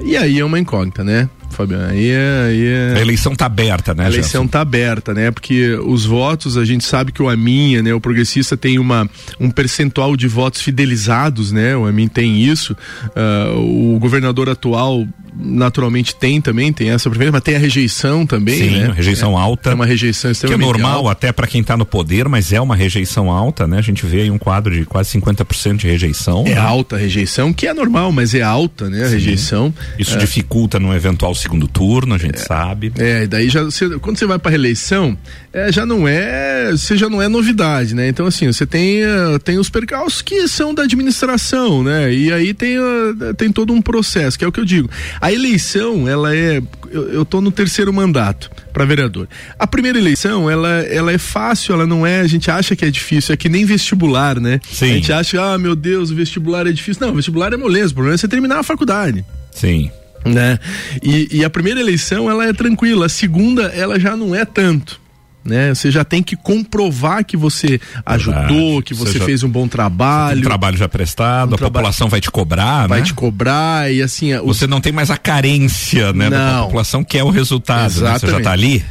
E 0.03 0.17
aí 0.17 0.39
é 0.39 0.45
uma 0.45 0.59
incógnita, 0.59 1.05
né? 1.05 1.29
Fabiano, 1.51 1.91
aí 1.91 2.09
é, 2.09 2.45
aí 2.47 2.67
é... 2.67 2.95
A 2.97 3.01
eleição 3.01 3.35
tá 3.35 3.47
aberta, 3.47 3.93
né? 3.93 4.05
A 4.05 4.09
eleição 4.09 4.47
tá 4.47 4.61
aberta, 4.61 5.13
né? 5.13 5.31
Porque 5.31 5.75
os 5.85 6.07
votos, 6.07 6.57
a 6.57 6.65
gente 6.65 6.85
sabe 6.85 7.13
que 7.13 7.23
o 7.23 7.29
Aminha, 7.29 7.83
né? 7.83 7.93
O 7.93 8.01
progressista 8.01 8.57
tem 8.57 8.79
uma, 8.79 9.09
um 9.39 9.51
percentual 9.51 10.17
de 10.17 10.29
votos 10.29 10.63
fidelizados, 10.63 11.53
né? 11.53 11.77
O 11.77 11.87
Amin 11.87 12.09
tem 12.09 12.41
isso. 12.41 12.75
Uh, 13.09 13.95
o 13.95 13.99
governador 13.99 14.49
atual 14.49 15.07
naturalmente 15.37 16.15
tem 16.15 16.41
também, 16.41 16.73
tem 16.73 16.91
essa 16.91 17.09
preferência, 17.09 17.33
mas 17.33 17.43
tem 17.43 17.57
a 17.57 17.59
rejeição 17.59 18.27
também, 18.27 18.57
Sim, 18.57 18.71
né? 18.71 18.93
rejeição 18.95 19.39
é, 19.39 19.41
alta. 19.41 19.71
É 19.71 19.75
uma 19.75 19.87
rejeição 19.87 20.31
extremamente 20.31 20.59
Que 20.59 20.65
é 20.65 20.73
normal 20.73 20.99
alta. 20.99 21.13
até 21.13 21.33
para 21.33 21.47
quem 21.47 21.61
está 21.61 21.77
no 21.77 21.87
poder, 21.87 22.29
mas 22.29 22.53
é 22.53 22.61
uma 22.61 22.77
rejeição 22.77 23.31
alta, 23.31 23.67
né? 23.67 23.79
A 23.79 23.83
gente 23.83 24.05
vê 24.07 24.23
aí 24.23 24.31
um 24.31 24.39
quadro 24.39 24.75
de 24.75 24.85
quase 24.85 25.19
50% 25.19 25.77
de 25.77 25.87
rejeição. 25.87 26.45
É 26.47 26.55
né? 26.55 26.59
alta 26.59 26.97
a 26.97 26.99
rejeição, 26.99 27.53
que 27.53 27.67
é 27.67 27.75
normal, 27.75 28.13
mas 28.13 28.35
é 28.35 28.43
alta, 28.43 28.89
né? 28.89 29.03
A 29.03 29.07
Sim. 29.07 29.15
rejeição. 29.15 29.75
Isso 29.99 30.15
é. 30.15 30.19
dificulta 30.19 30.79
no 30.79 30.95
eventual 30.95 31.35
segundo 31.35 31.67
turno, 31.69 32.15
a 32.15 32.19
gente 32.19 32.37
é. 32.37 32.45
sabe. 32.45 32.93
É, 32.99 33.27
daí 33.27 33.49
já 33.49 33.63
você, 33.63 33.99
quando 33.99 34.19
você 34.19 34.27
vai 34.27 34.39
para 34.39 34.51
reeleição, 34.51 35.17
é, 35.53 35.73
já 35.73 35.85
não 35.85 36.07
é, 36.07 36.71
você 36.73 36.97
já 36.97 37.09
não 37.09 37.21
é 37.21 37.29
novidade, 37.29 37.95
né? 37.95 38.09
Então 38.09 38.27
assim, 38.27 38.47
você 38.47 38.67
tem 38.67 39.05
uh, 39.05 39.39
tem 39.39 39.59
os 39.59 39.69
percalços 39.69 40.23
que 40.23 40.47
são 40.49 40.75
da 40.75 40.83
administração, 40.83 41.83
né? 41.83 42.13
E 42.13 42.33
aí 42.33 42.55
tem 42.55 42.79
uh, 42.79 43.35
tem 43.37 43.51
todo 43.51 43.73
um 43.73 43.83
processo, 43.83 44.39
que 44.39 44.45
é 44.45 44.49
o 44.49 44.53
que 44.53 44.61
eu 44.61 44.65
digo. 44.65 44.89
A 45.21 45.30
eleição 45.33 46.09
ela 46.09 46.35
é. 46.35 46.63
Eu, 46.91 47.25
tô 47.25 47.41
no 47.41 47.53
terceiro 47.53 47.93
mandato 47.93 48.51
para 48.73 48.85
vereador. 48.85 49.29
A 49.59 49.67
primeira 49.67 49.99
eleição, 49.99 50.51
ela, 50.51 50.81
ela 50.81 51.13
é 51.13 51.19
fácil, 51.19 51.75
ela 51.75 51.87
não 51.87 52.07
é. 52.07 52.21
A 52.21 52.27
gente 52.27 52.51
acha 52.51 52.75
que 52.75 52.85
é 52.85 52.91
difícil, 52.91 53.33
é 53.33 53.37
que 53.37 53.49
nem 53.49 53.65
vestibular, 53.65 54.41
né? 54.41 54.61
Sim. 54.71 54.91
A 54.91 54.95
gente 54.95 55.13
acha, 55.13 55.41
ah, 55.41 55.59
meu 55.59 55.77
Deus, 55.77 56.11
o 56.11 56.15
vestibular 56.15 56.67
é 56.67 56.73
difícil. 56.73 57.07
Não, 57.07 57.15
vestibular 57.15 57.53
é 57.53 57.57
moleza, 57.57 57.93
o 57.93 57.95
problema 57.95 58.15
é 58.15 58.19
você 58.19 58.27
terminar 58.27 58.59
a 58.59 58.63
faculdade. 58.63 59.25
Sim. 59.53 59.91
Né? 60.25 60.59
E, 61.03 61.39
e 61.39 61.45
a 61.45 61.51
primeira 61.51 61.81
eleição, 61.81 62.29
ela 62.29 62.45
é 62.45 62.53
tranquila, 62.53 63.07
a 63.07 63.09
segunda, 63.09 63.65
ela 63.69 63.99
já 63.99 64.17
não 64.17 64.35
é 64.35 64.45
tanto 64.45 65.00
né? 65.45 65.75
Você 65.75 65.91
já 65.91 66.05
tem 66.05 66.23
que 66.23 66.37
comprovar 66.37 67.25
que 67.25 67.37
você 67.37 67.81
ajudou, 68.05 68.83
que 68.83 68.95
você, 68.95 69.13
você 69.13 69.21
fez 69.25 69.43
um 69.43 69.49
bom 69.49 69.67
trabalho. 69.67 70.41
Um 70.41 70.45
trabalho 70.45 70.77
já 70.77 70.89
prestado, 70.89 71.53
um 71.53 71.55
a 71.55 71.59
população 71.59 72.09
vai 72.09 72.21
te 72.21 72.31
cobrar, 72.31 72.87
vai 72.87 73.01
né? 73.01 73.07
te 73.07 73.15
cobrar 73.15 73.93
e 73.93 74.03
assim. 74.03 74.35
Os... 74.35 74.59
Você 74.59 74.67
não 74.67 74.81
tem 74.81 74.93
mais 74.93 75.11
a 75.11 75.17
carência, 75.17 76.13
né? 76.13 76.29
Não. 76.29 76.39
Da 76.39 76.63
população 76.65 77.03
que 77.03 77.19
é 77.19 77.25
o 77.25 77.31
resultado, 77.31 78.01
né? 78.01 78.19
Você 78.19 78.27
já 78.27 78.41
tá 78.41 78.53
ali. 78.53 78.85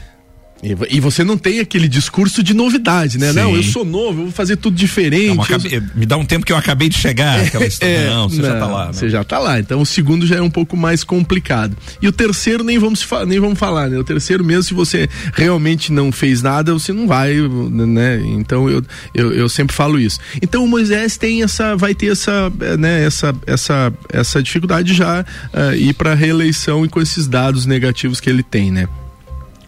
E, 0.62 1.00
você 1.00 1.24
não 1.24 1.38
tem 1.38 1.60
aquele 1.62 1.88
discurso 1.88 2.44
de 2.44 2.54
novidade, 2.54 3.18
né? 3.18 3.30
Sim. 3.32 3.36
Não, 3.40 3.56
eu 3.56 3.64
sou 3.64 3.86
novo, 3.86 4.20
eu 4.20 4.24
vou 4.26 4.32
fazer 4.32 4.58
tudo 4.58 4.76
diferente. 4.76 5.28
Não, 5.30 5.36
eu 5.36 5.42
acabe- 5.42 5.70
sou- 5.70 5.82
Me 5.96 6.06
dá 6.06 6.18
um 6.18 6.26
tempo 6.26 6.46
que 6.46 6.52
eu 6.52 6.58
acabei 6.58 6.90
de 6.90 6.98
chegar. 6.98 7.40
É, 7.80 8.08
não, 8.10 8.28
você 8.30 8.42
já 8.42 8.60
tá 8.60 8.66
lá. 8.68 8.86
né? 8.88 8.94
Você 8.94 9.10
já 9.10 9.24
tá 9.24 9.40
lá. 9.40 9.60
Então 9.60 9.82
o 9.82 9.86
segundo 9.86 10.26
já 10.28 10.36
é 10.36 10.42
um 10.42 10.50
pouco 10.50 10.76
mais 10.76 11.04
complicado. 11.04 11.78
E 12.02 12.08
o 12.08 12.12
terceiro 12.12 12.64
nem 12.64 12.78
vamos, 12.78 13.08
nem 13.28 13.40
vamos 13.40 13.58
falar, 13.58 13.90
né? 13.90 13.98
O 13.98 14.04
terceiro 14.04 14.44
mesmo, 14.44 14.64
se 14.64 14.74
você 14.74 15.08
realmente 15.34 15.92
não 15.94 16.12
fez 16.12 16.42
nada, 16.42 16.74
você 16.74 16.92
não 16.92 17.08
vai, 17.08 17.36
né? 17.36 18.22
Então 18.26 18.70
eu, 18.70 18.84
eu, 19.14 19.32
eu 19.32 19.48
sempre 19.50 19.74
falo 19.76 19.98
isso. 20.00 20.20
Então 20.42 20.64
o 20.64 20.68
Moisés 20.68 21.16
tem 21.18 21.42
essa, 21.42 21.76
vai 21.78 21.96
ter 21.96 22.12
essa, 22.12 22.52
eh, 22.60 22.76
né? 22.78 23.06
Essa, 23.06 23.34
essa, 23.48 23.94
essa 24.12 24.44
dificuldade 24.44 24.94
já 24.94 25.26
eh, 25.54 25.78
ir 25.78 25.94
para 25.94 26.14
reeleição 26.14 26.84
e 26.86 26.90
com 26.90 27.02
esses 27.02 27.28
dados 27.28 27.66
negativos 27.66 28.20
que 28.20 28.30
ele 28.30 28.44
tem, 28.44 28.72
né? 28.72 28.88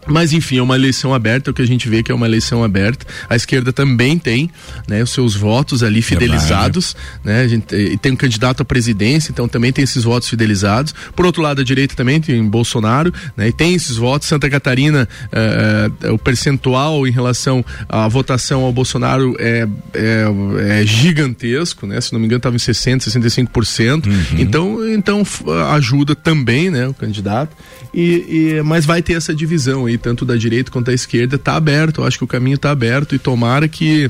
Mas 0.08 0.34
enfim, 0.34 0.58
é 0.58 0.62
uma 0.62 0.76
eleição 0.76 1.14
aberta, 1.14 1.50
é 1.50 1.52
o 1.52 1.54
que 1.54 1.62
a 1.62 1.68
gente 1.68 1.88
vê 1.88 2.02
que 2.02 2.12
é 2.12 2.16
uma 2.16 2.26
eleição 2.26 2.64
aberta. 2.64 3.06
A 3.30 3.36
esquerda 3.36 3.72
também 3.72 4.18
tem, 4.18 4.50
né, 4.88 5.04
os 5.04 5.12
seus 5.12 5.36
votos 5.36 5.84
ali 5.84 6.02
fidelizados, 6.02 6.96
né? 7.24 7.42
A 7.42 7.48
gente, 7.48 7.76
e 7.76 7.98
tem 7.98 8.12
um 8.12 8.16
candidato 8.16 8.62
à 8.62 8.66
presidência, 8.66 9.32
então 9.32 9.48
também 9.48 9.72
tem 9.72 9.84
esses 9.84 10.04
votos 10.04 10.28
fidelizados. 10.28 10.94
Por 11.16 11.26
outro 11.26 11.42
lado, 11.42 11.62
a 11.62 11.64
direita 11.64 11.96
também 11.96 12.20
tem 12.20 12.44
Bolsonaro, 12.44 13.14
né? 13.38 13.50
E 13.50 13.52
tem 13.54 13.74
esses 13.76 13.96
votos. 13.96 14.28
Santa 14.28 14.50
Catarina, 14.50 15.08
eh, 15.32 16.10
o 16.12 16.18
percentual 16.18 17.06
em 17.08 17.12
relação 17.12 17.64
à 17.88 18.08
votação 18.08 18.64
ao 18.64 18.74
Bolsonaro 18.74 19.36
é, 19.40 19.68
é, 19.94 20.80
é 20.82 20.86
gigantesco, 20.86 21.86
né? 21.86 22.02
Se 22.02 22.12
não 22.14 22.20
me 22.20 22.26
engano, 22.26 22.38
estava 22.40 22.56
em 22.56 22.60
60, 22.60 23.06
65%. 23.10 24.06
Então, 24.38 24.88
então 24.90 25.22
f- 25.24 25.44
ajuda 25.74 26.16
também, 26.16 26.70
né, 26.70 26.88
o 26.88 26.94
candidato. 26.94 27.56
E, 27.94 28.58
e- 28.58 28.62
mas 28.64 28.86
vai 28.86 29.02
ter 29.02 29.14
essa 29.14 29.34
divisão 29.34 29.86
aí, 29.86 29.98
tanto 29.98 30.26
da 30.26 30.36
direita 30.36 30.72
quanto 30.72 30.88
da 30.88 30.94
esquerda, 30.94 31.38
tá 31.38 31.56
aberto. 31.56 32.02
Eu 32.02 32.08
acho 32.08 32.18
que 32.18 32.24
o 32.24 32.28
caminho 32.28 32.58
tá 32.58 32.72
aberto 32.72 33.16
e 33.16 33.20
tomara 33.20 33.68
que 33.68 34.10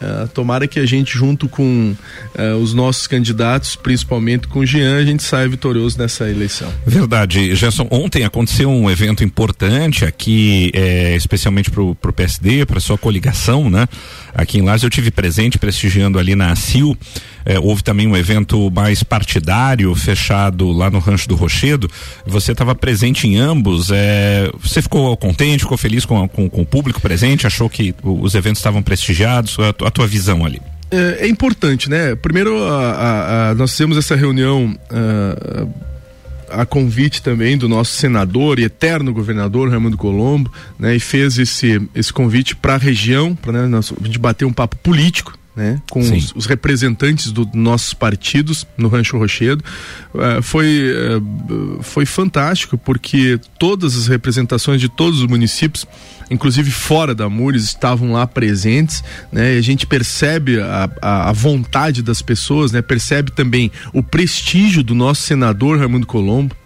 eh, 0.00 0.28
tomara 0.34 0.66
que 0.66 0.80
a 0.80 0.86
gente, 0.86 1.16
junto 1.16 1.48
com 1.48 1.94
eh, 2.34 2.52
os 2.54 2.74
nossos 2.74 3.06
candidatos, 3.06 3.76
principalmente 3.76 4.48
com 4.48 4.60
o 4.60 4.66
Jean, 4.66 4.96
a 4.96 5.04
gente 5.04 5.22
saia 5.22 5.48
vitorioso 5.48 5.96
nessa 5.98 6.28
eleição. 6.28 6.72
Verdade, 6.84 7.54
Gerson. 7.54 7.86
Ontem 7.90 8.24
aconteceu 8.24 8.68
um 8.68 8.90
evento 8.90 9.22
importante 9.22 10.04
aqui, 10.04 10.70
é, 10.74 11.14
especialmente 11.14 11.70
para 11.70 11.82
o 11.82 11.94
PSD, 11.94 12.66
para 12.66 12.80
sua 12.80 12.98
coligação, 12.98 13.70
né? 13.70 13.86
Aqui 14.34 14.58
em 14.58 14.62
Lages 14.62 14.82
eu 14.82 14.90
tive 14.90 15.12
presente 15.12 15.58
prestigiando 15.58 16.18
ali 16.18 16.34
na 16.34 16.50
ACIL. 16.50 16.96
É, 17.46 17.58
houve 17.58 17.82
também 17.82 18.06
um 18.06 18.16
evento 18.16 18.70
mais 18.70 19.02
partidário, 19.02 19.94
fechado 19.94 20.72
lá 20.72 20.90
no 20.90 20.98
Rancho 20.98 21.28
do 21.28 21.34
Rochedo. 21.34 21.90
Você 22.26 22.52
estava 22.52 22.74
presente 22.74 23.26
em 23.26 23.36
ambos. 23.36 23.90
é, 23.92 24.50
você 24.62 24.80
ficou 24.80 25.16
contente, 25.16 25.60
ficou 25.60 25.76
feliz 25.76 26.04
com, 26.04 26.22
a- 26.24 26.28
com- 26.28 26.48
com 26.48 26.62
o 26.62 26.66
público 26.66 27.00
presente? 27.00 27.46
Achou 27.46 27.68
que 27.68 27.94
os 28.02 28.34
eventos 28.34 28.60
estavam 28.60 28.82
prestigiados? 28.82 29.58
A, 29.58 29.72
tu- 29.72 29.84
a 29.84 29.90
tua 29.90 30.06
visão 30.06 30.44
ali? 30.44 30.60
É, 30.90 31.26
é 31.26 31.28
importante, 31.28 31.90
né? 31.90 32.14
Primeiro, 32.14 32.56
a- 32.64 32.92
a- 32.92 33.50
a- 33.50 33.54
nós 33.54 33.72
fizemos 33.72 33.96
essa 33.98 34.14
reunião. 34.16 34.74
ah, 34.90 35.66
a 36.50 36.64
convite 36.64 37.20
também 37.20 37.58
do 37.58 37.68
nosso 37.68 37.92
senador 37.96 38.60
e 38.60 38.64
eterno 38.64 39.12
governador 39.12 39.70
Raimundo 39.70 39.96
Colombo, 39.96 40.52
né, 40.78 40.94
e 40.94 41.00
fez 41.00 41.36
esse, 41.36 41.80
esse 41.94 42.12
convite 42.12 42.54
para 42.54 42.74
a 42.74 42.76
região, 42.78 43.34
para 43.34 43.66
né, 43.66 43.78
a 43.78 44.04
gente 44.06 44.18
bater 44.20 44.44
um 44.44 44.52
papo 44.52 44.76
político. 44.76 45.36
Né, 45.56 45.80
com 45.88 46.00
os, 46.00 46.32
os 46.34 46.46
representantes 46.46 47.30
dos 47.30 47.46
nossos 47.54 47.94
partidos 47.94 48.66
no 48.76 48.88
Rancho 48.88 49.16
Rochedo. 49.16 49.62
Eh, 50.16 50.42
foi 50.42 50.66
b- 51.20 51.78
foi 51.80 52.04
fantástico 52.04 52.76
porque 52.76 53.38
todas 53.56 53.96
as 53.96 54.08
representações 54.08 54.80
de 54.80 54.88
todos 54.88 55.20
os 55.20 55.26
municípios 55.28 55.86
inclusive 56.28 56.70
fora 56.72 57.14
da 57.14 57.28
Mures 57.28 57.62
estavam 57.64 58.10
lá 58.12 58.26
presentes 58.26 59.04
né, 59.30 59.54
e 59.54 59.58
a 59.58 59.60
gente 59.60 59.86
percebe 59.86 60.58
a, 60.58 60.90
a, 61.00 61.28
a 61.28 61.32
vontade 61.32 62.02
das 62.02 62.20
pessoas 62.20 62.72
né, 62.72 62.82
percebe 62.82 63.30
também 63.30 63.70
o 63.92 64.02
prestígio 64.02 64.82
do 64.82 64.94
nosso 64.94 65.22
senador 65.22 65.78
Raimundo 65.78 66.06
Colombo 66.06 66.56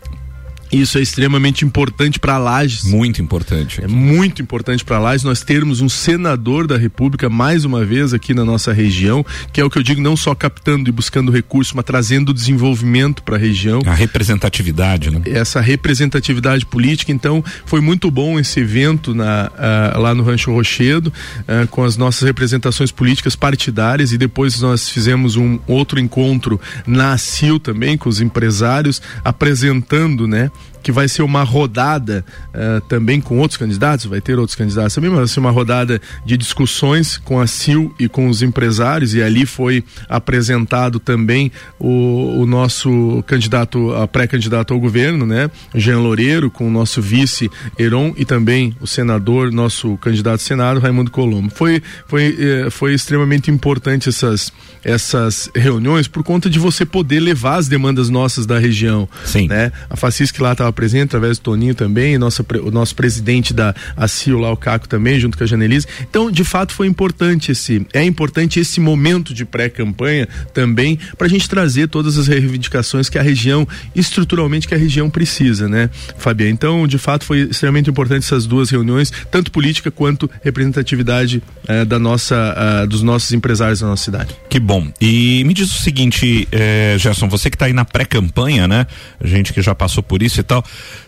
isso 0.73 0.99
é 0.99 1.01
extremamente 1.01 1.65
importante 1.65 2.19
para 2.19 2.39
Lages 2.39 2.85
Muito 2.85 3.23
importante. 3.23 3.83
é 3.83 3.89
muito 3.89 4.43
importante 4.43 4.85
para 4.85 4.99
Lages 4.99 5.25
nós 5.25 5.43
termos 5.43 5.81
um 5.81 5.89
senador 5.89 6.67
da 6.67 6.77
República 6.77 7.29
mais 7.29 7.65
uma 7.65 7.85
vez 7.85 8.13
aqui 8.13 8.35
na 8.35 8.45
nossa 8.45 8.73
região, 8.73 9.25
que 9.53 9.61
é 9.61 9.65
o 9.65 9.71
que 9.71 9.79
eu 9.79 9.83
digo, 9.83 10.01
não 10.01 10.17
só 10.17 10.35
captando 10.35 10.89
e 10.89 10.93
buscando 10.93 11.33
recursos, 11.33 11.73
mas 11.73 11.85
trazendo 11.85 12.35
desenvolvimento 12.35 13.23
para 13.23 13.37
a 13.37 13.39
região. 13.39 13.81
A 13.87 13.95
representatividade, 13.95 15.11
né? 15.11 15.23
Essa 15.27 15.61
representatividade 15.61 16.67
política, 16.67 17.13
então 17.13 17.43
foi 17.65 17.81
muito 17.81 18.11
bom 18.11 18.39
esse 18.39 18.61
evento 18.61 19.15
na, 19.15 19.51
ah, 19.57 19.95
lá 19.99 20.15
no 20.15 20.23
Rancho 20.23 20.53
Rochedo, 20.53 21.13
ah, 21.47 21.67
com 21.71 21.85
as 21.85 21.97
nossas 21.97 22.23
representações 22.23 22.91
políticas 22.91 23.35
partidárias, 23.35 24.13
e 24.13 24.19
depois 24.19 24.61
nós 24.61 24.89
fizemos 24.89 25.37
um 25.37 25.59
outro 25.67 25.99
encontro 25.99 26.61
na 26.87 27.17
CIL 27.17 27.59
também, 27.59 27.97
com 27.97 28.09
os 28.09 28.21
empresários, 28.21 29.01
apresentando, 29.25 30.27
né? 30.27 30.51
Que 30.89 30.93
vai 30.93 31.07
ser 31.07 31.21
uma 31.21 31.43
rodada 31.43 32.25
eh, 32.55 32.81
também 32.89 33.21
com 33.21 33.37
outros 33.37 33.59
candidatos, 33.59 34.07
vai 34.07 34.23
ter 34.23 34.39
outros 34.39 34.57
candidatos 34.57 34.95
também, 34.95 35.11
mas 35.11 35.19
vai 35.19 35.29
ser 35.29 35.39
uma 35.39 35.51
rodada 35.51 36.01
de 36.25 36.35
discussões 36.35 37.19
com 37.19 37.39
a 37.39 37.47
CIL 37.47 37.95
e 38.01 38.09
com 38.09 38.27
os 38.27 38.41
empresários, 38.41 39.13
e 39.13 39.23
ali 39.23 39.45
foi 39.45 39.85
apresentado 40.09 40.99
também 40.99 41.53
o, 41.79 42.41
o 42.41 42.47
nosso 42.47 43.23
candidato, 43.27 43.93
a 43.97 44.09
pré-candidato 44.09 44.73
ao 44.73 44.81
governo, 44.81 45.27
né? 45.27 45.51
Jean 45.75 45.99
Loureiro, 45.99 46.51
com 46.51 46.67
o 46.67 46.71
nosso 46.71 47.03
vice 47.03 47.51
Heron 47.79 48.15
e 48.17 48.25
também 48.25 48.75
o 48.81 48.87
senador, 48.87 49.53
nosso 49.53 49.99
candidato 49.99 50.33
ao 50.33 50.39
Senado, 50.39 50.81
Raimundo 50.81 51.11
Colombo. 51.11 51.53
Foi, 51.55 51.83
foi, 52.07 52.35
eh, 52.41 52.71
foi 52.71 52.95
extremamente 52.95 53.51
importante 53.51 54.09
essas, 54.09 54.51
essas 54.83 55.51
reuniões 55.55 56.09
por 56.09 56.25
conta 56.25 56.49
de 56.49 56.59
você 56.59 56.87
poder 56.87 57.21
levar 57.21 57.57
as 57.57 57.69
demandas 57.69 58.09
nossas 58.09 58.47
da 58.47 58.59
região. 58.59 59.07
Sim. 59.27 59.49
Né? 59.49 59.71
A 59.91 59.97
Facisc 59.97 60.41
lá 60.41 60.53
estava 60.53 60.73
presente, 60.79 61.07
através 61.07 61.39
do 61.39 61.43
Toninho 61.43 61.75
também, 61.75 62.17
nossa, 62.17 62.47
o 62.63 62.71
nosso 62.71 62.95
presidente 62.95 63.53
da 63.53 63.75
ACIO 63.97 64.39
lá, 64.39 64.53
o 64.53 64.57
Caco 64.57 64.89
também, 64.89 65.19
junto 65.19 65.37
com 65.37 65.43
a 65.43 65.47
Janelise. 65.47 65.89
Então, 66.09 66.31
de 66.31 66.45
fato, 66.45 66.73
foi 66.73 66.87
importante 66.87 67.51
esse, 67.51 67.85
é 67.93 68.05
importante 68.05 68.61
esse 68.61 68.79
momento 68.79 69.35
de 69.35 69.45
pré-campanha 69.45 70.29
também, 70.55 70.97
para 71.17 71.27
a 71.27 71.31
gente 71.31 71.49
trazer 71.49 71.89
todas 71.89 72.17
as 72.17 72.29
reivindicações 72.29 73.09
que 73.09 73.19
a 73.19 73.23
região, 73.23 73.67
estruturalmente, 73.93 74.69
que 74.69 74.75
a 74.75 74.79
região 74.79 75.11
precisa, 75.11 75.69
né, 75.69 75.91
Fabiana? 76.17 76.53
Então, 76.53 76.87
de 76.87 76.97
fato, 76.97 77.25
foi 77.25 77.41
extremamente 77.41 77.91
importante 77.91 78.25
essas 78.25 78.47
duas 78.47 78.71
reuniões, 78.71 79.13
tanto 79.33 79.51
política 79.51 79.91
quanto 79.91 80.31
representatividade 80.45 81.43
eh, 81.67 81.85
da 81.85 81.99
nossa, 81.99 82.87
dos 82.89 83.03
nossos 83.03 83.33
empresários 83.33 83.81
da 83.81 83.89
nossa 83.89 84.05
cidade. 84.05 84.37
Que 84.49 84.61
bom. 84.61 84.87
E 85.01 85.43
me 85.45 85.53
diz 85.53 85.75
o 85.75 85.83
seguinte, 85.83 86.47
eh, 86.53 86.95
Gerson, 86.99 87.29
você 87.29 87.51
que 87.51 87.57
está 87.57 87.67
aí 87.67 87.73
na 87.73 87.85
pré-campanha, 87.85 88.69
né? 88.69 88.87
Gente 89.25 89.53
que 89.53 89.61
já 89.61 89.75
passou 89.75 90.03
por 90.03 90.23
isso 90.23 90.39
e 90.39 90.43
tal. 90.45 90.58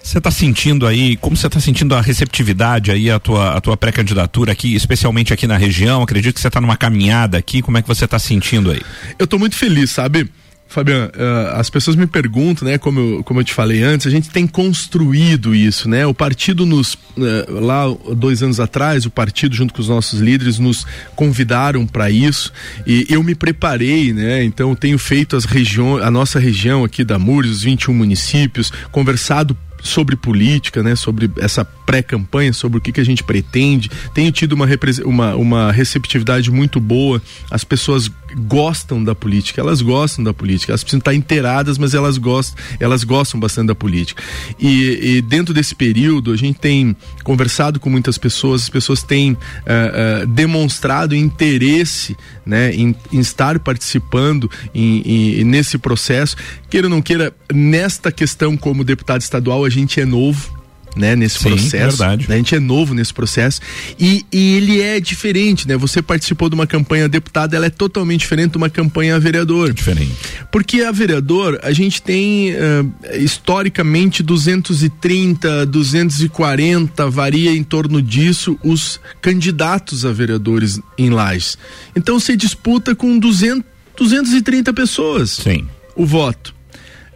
Você 0.03 0.19
está 0.19 0.31
sentindo 0.31 0.87
aí, 0.87 1.17
como 1.17 1.37
você 1.37 1.47
está 1.47 1.61
sentindo 1.61 1.95
a 1.95 2.01
receptividade 2.01 2.91
aí, 2.91 3.11
a 3.11 3.19
tua, 3.19 3.57
a 3.57 3.61
tua 3.61 3.77
pré-candidatura 3.77 4.53
aqui, 4.53 4.75
especialmente 4.75 5.33
aqui 5.33 5.47
na 5.47 5.57
região? 5.57 6.03
Acredito 6.03 6.35
que 6.35 6.41
você 6.41 6.49
está 6.49 6.61
numa 6.61 6.77
caminhada 6.77 7.39
aqui. 7.39 7.63
Como 7.63 7.79
é 7.79 7.83
que 7.83 7.89
você 7.89 8.05
está 8.05 8.19
sentindo 8.19 8.71
aí? 8.71 8.81
Eu 9.19 9.27
tô 9.27 9.39
muito 9.39 9.57
feliz, 9.57 9.91
sabe? 9.91 10.29
Fabiano, 10.71 11.11
eh, 11.13 11.53
as 11.57 11.69
pessoas 11.69 11.97
me 11.97 12.07
perguntam, 12.07 12.67
né, 12.69 12.79
como 12.79 13.01
eu, 13.01 13.25
como 13.25 13.41
eu 13.41 13.45
te 13.45 13.53
falei 13.53 13.83
antes, 13.83 14.07
a 14.07 14.11
gente 14.11 14.31
tem 14.31 14.47
construído 14.47 15.53
isso, 15.53 15.89
né? 15.89 16.07
O 16.07 16.15
partido 16.15 16.65
nos, 16.65 16.97
eh, 17.19 17.47
lá 17.49 17.87
dois 18.15 18.41
anos 18.41 18.61
atrás, 18.61 19.05
o 19.05 19.11
partido 19.11 19.53
junto 19.53 19.75
com 19.75 19.83
os 19.83 19.89
nossos 19.89 20.21
líderes 20.21 20.61
nos 20.61 20.87
convidaram 21.17 21.85
para 21.89 22.09
isso 22.09 22.53
e 22.87 23.05
eu 23.11 23.21
me 23.21 23.35
preparei, 23.35 24.13
né? 24.13 24.45
Então 24.45 24.73
tenho 24.77 24.97
feito 24.97 25.37
as 25.37 25.45
regiões, 25.45 26.05
a 26.05 26.11
nossa 26.11 26.39
região 26.39 26.85
aqui 26.85 27.03
da 27.03 27.19
Mures, 27.19 27.51
os 27.51 27.63
21 27.65 27.93
municípios, 27.93 28.73
conversado 28.93 29.57
sobre 29.83 30.17
política, 30.17 30.83
né, 30.83 30.95
sobre 30.95 31.31
essa 31.39 31.65
pré-campanha, 31.65 32.53
sobre 32.53 32.79
o 32.79 32.81
que, 32.81 32.93
que 32.93 33.01
a 33.01 33.05
gente 33.05 33.25
pretende. 33.25 33.91
Tenho 34.15 34.31
tido 34.31 34.53
uma, 34.53 34.67
uma, 35.05 35.35
uma 35.37 35.73
receptividade 35.73 36.51
muito 36.51 36.79
boa. 36.79 37.21
As 37.51 37.65
pessoas 37.65 38.11
gostam 38.37 39.03
da 39.03 39.15
política, 39.15 39.61
elas 39.61 39.83
gostam 39.83 40.25
da 40.25 40.33
política. 40.33 40.73
Elas 40.73 40.83
precisam 40.83 40.99
estar 40.99 41.15
inteiradas, 41.15 41.79
mas 41.79 41.95
elas 41.95 42.19
gostam, 42.19 42.63
elas 42.79 43.05
gostam 43.05 43.39
bastante 43.41 43.69
da 43.69 43.75
política. 43.75 44.23
E, 44.59 45.17
e 45.17 45.23
dentro 45.23 45.53
desse 45.55 45.75
período, 45.75 46.33
a 46.33 46.37
gente 46.37 46.59
tem 46.59 46.97
conversado 47.25 47.79
com 47.81 47.91
muitas 47.91 48.19
pessoas, 48.19 48.63
as 48.63 48.69
pessoas 48.69 49.03
têm 49.03 49.37
eh, 49.67 50.23
eh, 50.23 50.27
demonstrado 50.27 51.15
interesse 51.15 52.17
né, 52.45 52.73
em, 52.75 52.95
em 53.13 53.21
estar 53.21 53.59
participando 53.59 54.51
em, 54.75 55.01
em- 55.41 55.45
nesse 55.45 55.79
processo. 55.79 56.37
Queira 56.69 56.87
ou 56.87 56.91
não 56.91 57.03
queira, 57.03 57.33
nesta 57.53 58.11
questão 58.13 58.57
como 58.57 58.85
deputado 58.85 59.21
estadual, 59.21 59.65
a 59.65 59.71
gente 59.71 60.01
é 60.01 60.05
novo. 60.05 60.60
Né, 60.97 61.15
nesse 61.17 61.39
Sim, 61.39 61.51
processo. 61.51 61.97
verdade. 61.99 62.29
né, 62.29 62.35
A 62.35 62.39
gente 62.39 62.55
é 62.55 62.61
novo 62.61 62.95
nesse 62.95 63.13
processo 63.13 63.61
e, 63.99 64.25
e 64.33 64.57
ele 64.57 64.81
é 64.81 65.01
diferente, 65.01 65.67
né? 65.67 65.77
Você 65.77 66.03
participou 66.03 66.49
de 66.49 66.55
uma 66.55 66.67
campanha 66.67 67.09
deputado, 67.09 67.55
ela 67.55 67.67
é 67.67 67.71
totalmente 67.71 68.21
diferente 68.21 68.53
de 68.53 68.57
uma 68.57 68.71
campanha 68.71 69.19
vereador. 69.19 69.73
Diferente. 69.73 70.13
Porque 70.51 70.83
a 70.83 70.93
vereador, 70.93 71.59
a 71.63 71.73
gente 71.73 72.03
tem 72.03 72.55
ah, 72.55 73.17
historicamente 73.17 74.23
230, 74.23 75.67
240, 75.67 77.11
varia 77.11 77.53
em 77.53 77.63
torno 77.63 78.03
disso 78.03 78.59
os 78.63 79.01
candidatos 79.21 80.05
a 80.05 80.13
vereadores 80.13 80.81
em 80.99 81.11
Lages. 81.11 81.57
Então 81.95 82.19
você 82.19 82.37
disputa 82.37 82.95
com 82.95 83.19
200, 83.19 83.65
230 83.97 84.73
pessoas 84.73 85.31
Sim. 85.31 85.67
o 85.95 86.05
voto. 86.05 86.55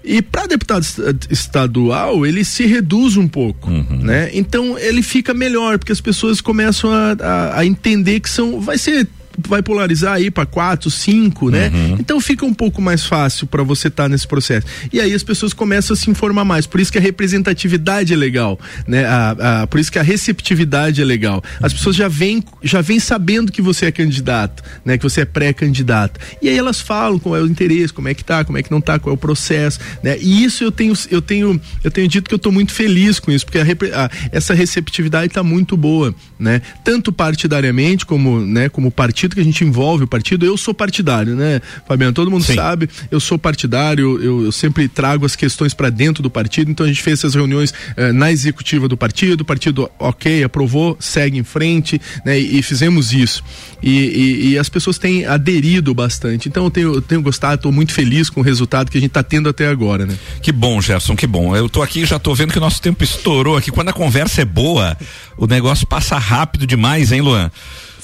E 0.05 0.21
para 0.21 0.47
deputado 0.47 0.83
est- 0.83 1.31
estadual, 1.31 2.27
ele 2.27 2.45
se 2.45 2.67
reduz 2.67 3.17
um 3.17 3.27
pouco, 3.27 3.71
né? 3.71 4.31
Então 4.35 4.79
ele 4.79 5.03
fica 5.03 5.33
melhor, 5.33 5.79
porque 5.79 5.93
as 5.93 6.01
pessoas 6.01 6.40
começam 6.43 6.90
a, 6.93 7.12
a, 7.19 7.59
a 7.61 7.64
entender 7.67 8.21
que 8.21 8.29
são. 8.29 8.61
Vai 8.61 8.77
ser. 8.77 9.09
Vai 9.38 9.62
polarizar 9.62 10.14
aí 10.14 10.31
para 10.31 10.47
quatro, 10.47 10.90
cinco, 10.90 11.51
né? 11.51 11.70
Então 11.99 12.20
fica 12.20 12.44
um 12.44 12.55
pouco 12.55 12.81
mais 12.81 13.05
fácil 13.05 13.47
para 13.47 13.62
você 13.62 13.88
estar 13.88 14.09
nesse 14.09 14.27
processo. 14.27 14.66
E 14.92 15.01
aí 15.01 15.12
as 15.12 15.23
pessoas 15.23 15.53
começam 15.53 15.94
a 15.94 15.97
se 15.97 16.09
informar 16.11 16.44
mais. 16.44 16.66
Por 16.66 16.81
isso 16.81 16.92
que 16.92 16.99
a 16.99 17.01
representatividade 17.01 18.12
é 18.12 18.16
legal, 18.16 18.59
né? 18.87 19.05
A, 19.05 19.62
a- 19.62 19.66
por 19.66 19.81
isso 19.81 19.90
que 19.90 19.99
a 19.99 20.03
receptividade 20.03 21.01
é 21.03 21.05
legal. 21.05 21.42
As 21.61 21.73
pessoas 21.73 21.97
já 21.97 22.07
vêm 22.09 22.42
já 22.62 22.81
vêm 22.81 23.01
sabendo 23.01 23.51
que 23.51 23.61
você 23.62 23.87
é 23.87 23.92
candidato, 23.92 24.62
né? 24.85 24.97
Que 24.97 25.03
você 25.03 25.23
é 25.23 25.25
pré-candidato. 25.25 26.20
E 26.40 26.49
aí 26.49 26.57
elas 26.57 26.81
falam 26.81 27.18
qual 27.18 27.37
é 27.37 27.40
o 27.42 27.47
interesse, 27.47 27.92
como 27.92 28.09
é 28.09 28.14
que 28.14 28.25
tá, 28.25 28.44
como 28.44 28.57
é 28.59 28.62
que 28.62 28.70
não 28.70 28.81
tá, 28.81 28.99
qual 28.99 29.12
é 29.12 29.14
o 29.14 29.18
processo, 29.18 29.79
né? 30.03 30.16
E 30.20 30.44
isso 30.44 30.62
eu 30.62 30.70
tenho 30.73 30.94
eu 31.11 31.20
tenho 31.23 31.61
eu 31.83 31.90
tenho 31.90 32.07
dito 32.09 32.29
que 32.29 32.35
eu 32.35 32.37
estou 32.37 32.53
muito 32.53 32.73
feliz 32.73 33.18
com 33.18 33.31
isso, 33.33 33.44
porque 33.44 33.59
a 33.59 33.64
a- 34.05 34.11
essa 34.31 34.55
receptividade 34.55 35.27
está 35.27 35.42
muito 35.42 35.77
boa, 35.77 36.14
né? 36.38 36.61
Tanto 36.85 37.12
partidariamente 37.12 38.05
como, 38.07 38.40
né, 38.40 38.68
como 38.68 38.90
partido 38.90 39.24
que 39.33 39.41
a 39.41 39.45
gente 39.45 39.65
envolve 39.65 40.05
o 40.05 40.07
partido. 40.07 40.45
Eu 40.45 40.57
sou 40.57 40.75
partidário, 40.75 41.35
né, 41.35 41.61
Fabiano? 41.89 42.13
Todo 42.13 42.31
mundo 42.31 42.45
Sim. 42.45 42.55
sabe, 42.55 42.89
eu 43.11 43.21
sou 43.21 43.39
partidário, 43.39 44.21
eu, 44.23 44.45
eu 44.45 44.53
sempre 44.53 44.89
trago 44.89 45.25
as 45.25 45.35
questões 45.37 45.73
para 45.73 45.89
dentro 45.89 46.23
do 46.23 46.29
partido, 46.31 46.71
então 46.71 46.85
a 46.85 46.89
gente 46.89 47.03
fez 47.03 47.19
essas 47.21 47.35
reuniões 47.35 47.73
eh, 47.97 48.13
na 48.13 48.31
executiva 48.31 48.89
do 48.89 48.97
partido, 48.97 49.41
o 49.43 49.45
partido, 49.45 49.91
ok, 49.99 50.43
aprovou, 50.45 50.97
segue 51.01 51.39
em 51.39 51.45
frente, 51.45 52.01
né, 52.25 52.39
e, 52.39 52.59
e 52.59 52.63
fizemos 52.63 53.13
isso. 53.13 53.43
E, 53.83 53.91
e- 53.91 54.49
e 54.51 54.59
as 54.59 54.69
pessoas 54.69 54.99
têm 54.99 55.25
aderido 55.27 55.95
bastante. 55.95 56.49
Então 56.49 56.65
eu 56.65 56.71
tenho, 56.71 56.95
eu 56.95 57.03
tenho 57.03 57.23
gostado, 57.23 57.55
estou 57.57 57.73
muito 57.73 57.93
feliz 57.93 58.31
com 58.31 58.41
o 58.41 58.43
resultado 58.43 58.91
que 58.91 58.99
a 58.99 59.01
gente 59.01 59.11
está 59.11 59.23
tendo 59.23 59.49
até 59.49 59.69
agora, 59.69 60.07
né? 60.07 60.17
Que 60.43 60.51
bom, 60.53 60.81
Gerson, 60.81 61.15
que 61.17 61.27
bom. 61.27 61.55
Eu 61.55 61.69
tô 61.69 61.83
aqui 61.83 62.01
e 62.01 62.07
já 62.07 62.19
tô 62.19 62.35
vendo 62.35 62.53
que 62.53 62.59
o 62.59 62.61
nosso 62.61 62.81
tempo 62.81 63.05
estourou 63.05 63.57
aqui. 63.57 63.71
Quando 63.71 63.89
a 63.91 63.93
conversa 63.93 64.43
é 64.43 64.45
boa, 64.45 64.97
o 65.37 65.47
negócio 65.47 65.87
passa 65.87 66.17
rápido 66.19 66.67
demais, 66.67 67.13
hein, 67.13 67.21
Luan? 67.21 67.51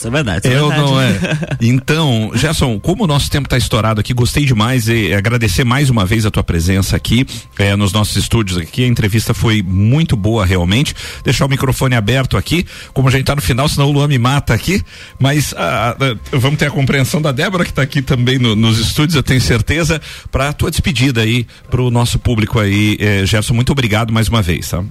Isso 0.01 0.09
é 0.09 0.11
verdade. 0.11 0.47
Isso 0.49 0.57
é 0.57 0.59
Eu 0.59 0.69
verdade. 0.69 0.91
não 0.91 1.01
é. 1.01 1.21
Então, 1.61 2.31
Gerson, 2.35 2.81
como 2.81 3.05
o 3.05 3.07
nosso 3.07 3.31
tempo 3.31 3.47
está 3.47 3.59
estourado 3.59 4.01
aqui, 4.01 4.15
gostei 4.15 4.47
demais 4.47 4.89
e 4.89 5.13
agradecer 5.13 5.63
mais 5.63 5.91
uma 5.91 6.07
vez 6.07 6.25
a 6.25 6.31
tua 6.31 6.43
presença 6.43 6.97
aqui 6.97 7.27
eh, 7.59 7.77
nos 7.77 7.93
nossos 7.93 8.17
estúdios 8.17 8.57
aqui. 8.57 8.83
A 8.85 8.87
entrevista 8.87 9.35
foi 9.35 9.63
muito 9.63 10.17
boa 10.17 10.47
realmente. 10.47 10.95
Deixar 11.23 11.45
o 11.45 11.49
microfone 11.49 11.95
aberto 11.95 12.39
aqui, 12.39 12.65
como 12.95 13.09
a 13.09 13.11
gente 13.11 13.25
tá 13.25 13.37
no 13.37 13.43
final, 13.43 13.69
senão 13.69 13.89
o 13.89 13.93
Luan 13.93 14.09
me 14.09 14.19
mata 14.19 14.55
aqui. 14.55 14.83
Mas 15.19 15.53
ah, 15.57 15.95
ah, 16.01 16.17
vamos 16.33 16.59
ter 16.59 16.67
a 16.67 16.71
compreensão 16.71 17.21
da 17.21 17.31
Débora 17.31 17.65
que 17.65 17.71
está 17.71 17.83
aqui 17.83 18.01
também 18.01 18.39
no- 18.39 18.57
nos 18.57 18.79
estúdios, 18.79 19.15
eu 19.17 19.23
tenho 19.23 19.41
certeza, 19.41 20.01
para 20.33 20.49
a 20.49 20.53
tua 20.55 20.71
despedida 20.71 21.21
aí 21.21 21.47
para 21.71 21.83
o 21.83 21.91
nosso 21.91 22.19
público 22.19 22.59
aí, 22.59 22.97
eh, 22.99 23.27
Gerson. 23.27 23.53
Muito 23.53 23.71
obrigado 23.73 24.13
mais 24.15 24.29
uma 24.29 24.41
vez, 24.41 24.71
tá? 24.71 24.83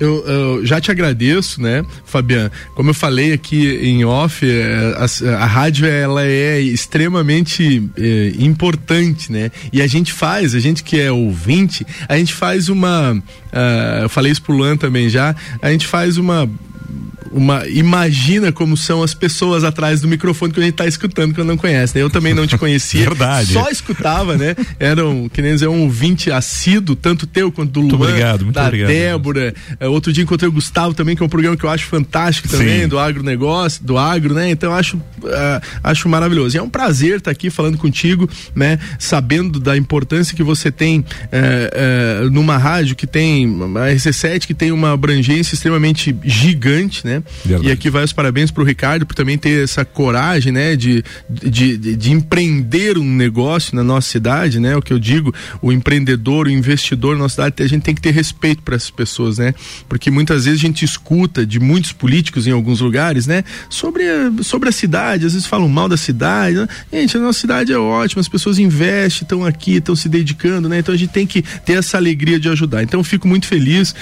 Eu, 0.00 0.24
eu 0.26 0.66
já 0.66 0.80
te 0.80 0.90
agradeço, 0.90 1.60
né, 1.60 1.84
Fabiano? 2.06 2.50
Como 2.74 2.88
eu 2.90 2.94
falei 2.94 3.32
aqui 3.34 3.78
em 3.82 4.04
off, 4.06 4.37
eh, 4.46 4.96
a, 4.96 5.42
a 5.42 5.46
rádio 5.46 5.86
ela 5.86 6.24
é 6.24 6.60
extremamente 6.60 7.88
eh, 7.96 8.32
importante, 8.38 9.30
né? 9.32 9.50
E 9.72 9.80
a 9.80 9.86
gente 9.86 10.12
faz, 10.12 10.54
a 10.54 10.60
gente 10.60 10.82
que 10.82 11.00
é 11.00 11.10
ouvinte, 11.10 11.86
a 12.08 12.16
gente 12.16 12.34
faz 12.34 12.68
uma. 12.68 13.22
ah, 13.52 14.00
eu 14.02 14.08
falei 14.08 14.32
isso 14.32 14.42
pro 14.42 14.54
Luan 14.54 14.76
também 14.76 15.08
já, 15.08 15.34
a 15.60 15.70
gente 15.70 15.86
faz 15.86 16.16
uma 16.16 16.48
uma 17.32 17.66
imagina 17.68 18.52
como 18.52 18.76
são 18.76 19.02
as 19.02 19.14
pessoas 19.14 19.64
atrás 19.64 20.00
do 20.00 20.08
microfone 20.08 20.52
que 20.52 20.60
a 20.60 20.62
gente 20.62 20.74
tá 20.74 20.86
escutando 20.86 21.34
que 21.34 21.40
eu 21.40 21.44
não 21.44 21.56
conhece, 21.56 21.96
né? 21.96 22.02
Eu 22.02 22.10
também 22.10 22.34
não 22.34 22.46
te 22.46 22.56
conhecia. 22.56 23.04
Verdade. 23.08 23.52
Só 23.52 23.68
escutava, 23.68 24.36
né? 24.36 24.54
Era 24.78 25.06
um, 25.06 25.28
que 25.28 25.42
nem 25.42 25.54
dizer, 25.54 25.68
um 25.68 25.82
ouvinte 25.82 26.30
assíduo, 26.30 26.94
tanto 26.96 27.26
teu 27.26 27.50
quanto 27.50 27.72
do 27.72 27.80
Muito 27.80 27.96
Luan, 27.96 28.08
obrigado, 28.08 28.44
muito 28.44 28.54
da 28.54 28.66
obrigado. 28.66 28.88
Débora. 28.88 29.54
É, 29.80 29.88
outro 29.88 30.12
dia 30.12 30.24
encontrei 30.24 30.48
o 30.48 30.52
Gustavo 30.52 30.94
também, 30.94 31.16
que 31.16 31.22
é 31.22 31.26
um 31.26 31.28
programa 31.28 31.56
que 31.56 31.64
eu 31.64 31.70
acho 31.70 31.86
fantástico 31.86 32.48
também, 32.48 32.82
Sim. 32.82 32.88
do 32.88 32.98
agronegócio, 32.98 33.84
do 33.84 33.98
agro, 33.98 34.34
né? 34.34 34.50
Então 34.50 34.70
eu 34.70 34.76
acho, 34.76 35.00
ah, 35.24 35.60
acho 35.84 36.08
maravilhoso. 36.08 36.56
E 36.56 36.58
é 36.58 36.62
um 36.62 36.70
prazer 36.70 37.18
estar 37.18 37.30
aqui 37.30 37.50
falando 37.50 37.78
contigo, 37.78 38.28
né? 38.54 38.78
Sabendo 38.98 39.58
da 39.60 39.76
importância 39.76 40.36
que 40.36 40.42
você 40.42 40.70
tem 40.70 41.04
eh, 41.32 42.28
numa 42.30 42.56
rádio 42.56 42.96
que 42.96 43.06
tem, 43.06 43.46
a 43.76 43.92
RC7, 43.94 44.46
que 44.46 44.54
tem 44.54 44.72
uma 44.72 44.92
abrangência 44.92 45.54
extremamente 45.54 46.14
gigante, 46.24 47.06
né? 47.06 47.17
Verdade. 47.44 47.68
E 47.68 47.72
aqui 47.72 47.90
vai 47.90 48.04
os 48.04 48.12
parabéns 48.12 48.50
pro 48.50 48.64
Ricardo 48.64 49.06
por 49.06 49.14
também 49.14 49.36
ter 49.38 49.64
essa 49.64 49.84
coragem, 49.84 50.52
né? 50.52 50.76
De, 50.76 51.02
de, 51.28 51.76
de, 51.76 51.96
de 51.96 52.12
empreender 52.12 52.98
um 52.98 53.04
negócio 53.14 53.74
na 53.74 53.82
nossa 53.84 54.08
cidade, 54.10 54.58
né? 54.60 54.76
O 54.76 54.82
que 54.82 54.92
eu 54.92 54.98
digo, 54.98 55.34
o 55.62 55.72
empreendedor, 55.72 56.46
o 56.46 56.50
investidor 56.50 57.16
na 57.16 57.22
nossa 57.22 57.34
cidade, 57.36 57.62
a 57.62 57.66
gente 57.66 57.82
tem 57.82 57.94
que 57.94 58.00
ter 58.00 58.12
respeito 58.12 58.62
para 58.62 58.76
essas 58.76 58.90
pessoas, 58.90 59.38
né? 59.38 59.54
Porque 59.88 60.10
muitas 60.10 60.44
vezes 60.44 60.60
a 60.60 60.62
gente 60.66 60.84
escuta 60.84 61.44
de 61.46 61.58
muitos 61.60 61.92
políticos 61.92 62.46
em 62.46 62.50
alguns 62.52 62.80
lugares, 62.80 63.26
né? 63.26 63.44
Sobre 63.70 64.02
a, 64.04 64.32
sobre 64.42 64.68
a 64.68 64.72
cidade, 64.72 65.26
às 65.26 65.32
vezes 65.32 65.46
falam 65.46 65.68
mal 65.68 65.88
da 65.88 65.96
cidade. 65.96 66.56
Né? 66.56 66.68
Gente, 66.92 67.16
a 67.16 67.20
nossa 67.20 67.38
cidade 67.40 67.72
é 67.72 67.78
ótima, 67.78 68.20
as 68.20 68.28
pessoas 68.28 68.58
investem, 68.58 69.22
estão 69.24 69.44
aqui, 69.44 69.76
estão 69.76 69.94
se 69.96 70.08
dedicando, 70.08 70.68
né? 70.68 70.78
Então 70.78 70.94
a 70.94 70.98
gente 70.98 71.10
tem 71.10 71.26
que 71.26 71.42
ter 71.42 71.74
essa 71.74 71.96
alegria 71.96 72.38
de 72.38 72.48
ajudar. 72.48 72.82
Então 72.82 73.00
eu 73.00 73.04
fico 73.04 73.26
muito 73.26 73.46
feliz, 73.46 73.94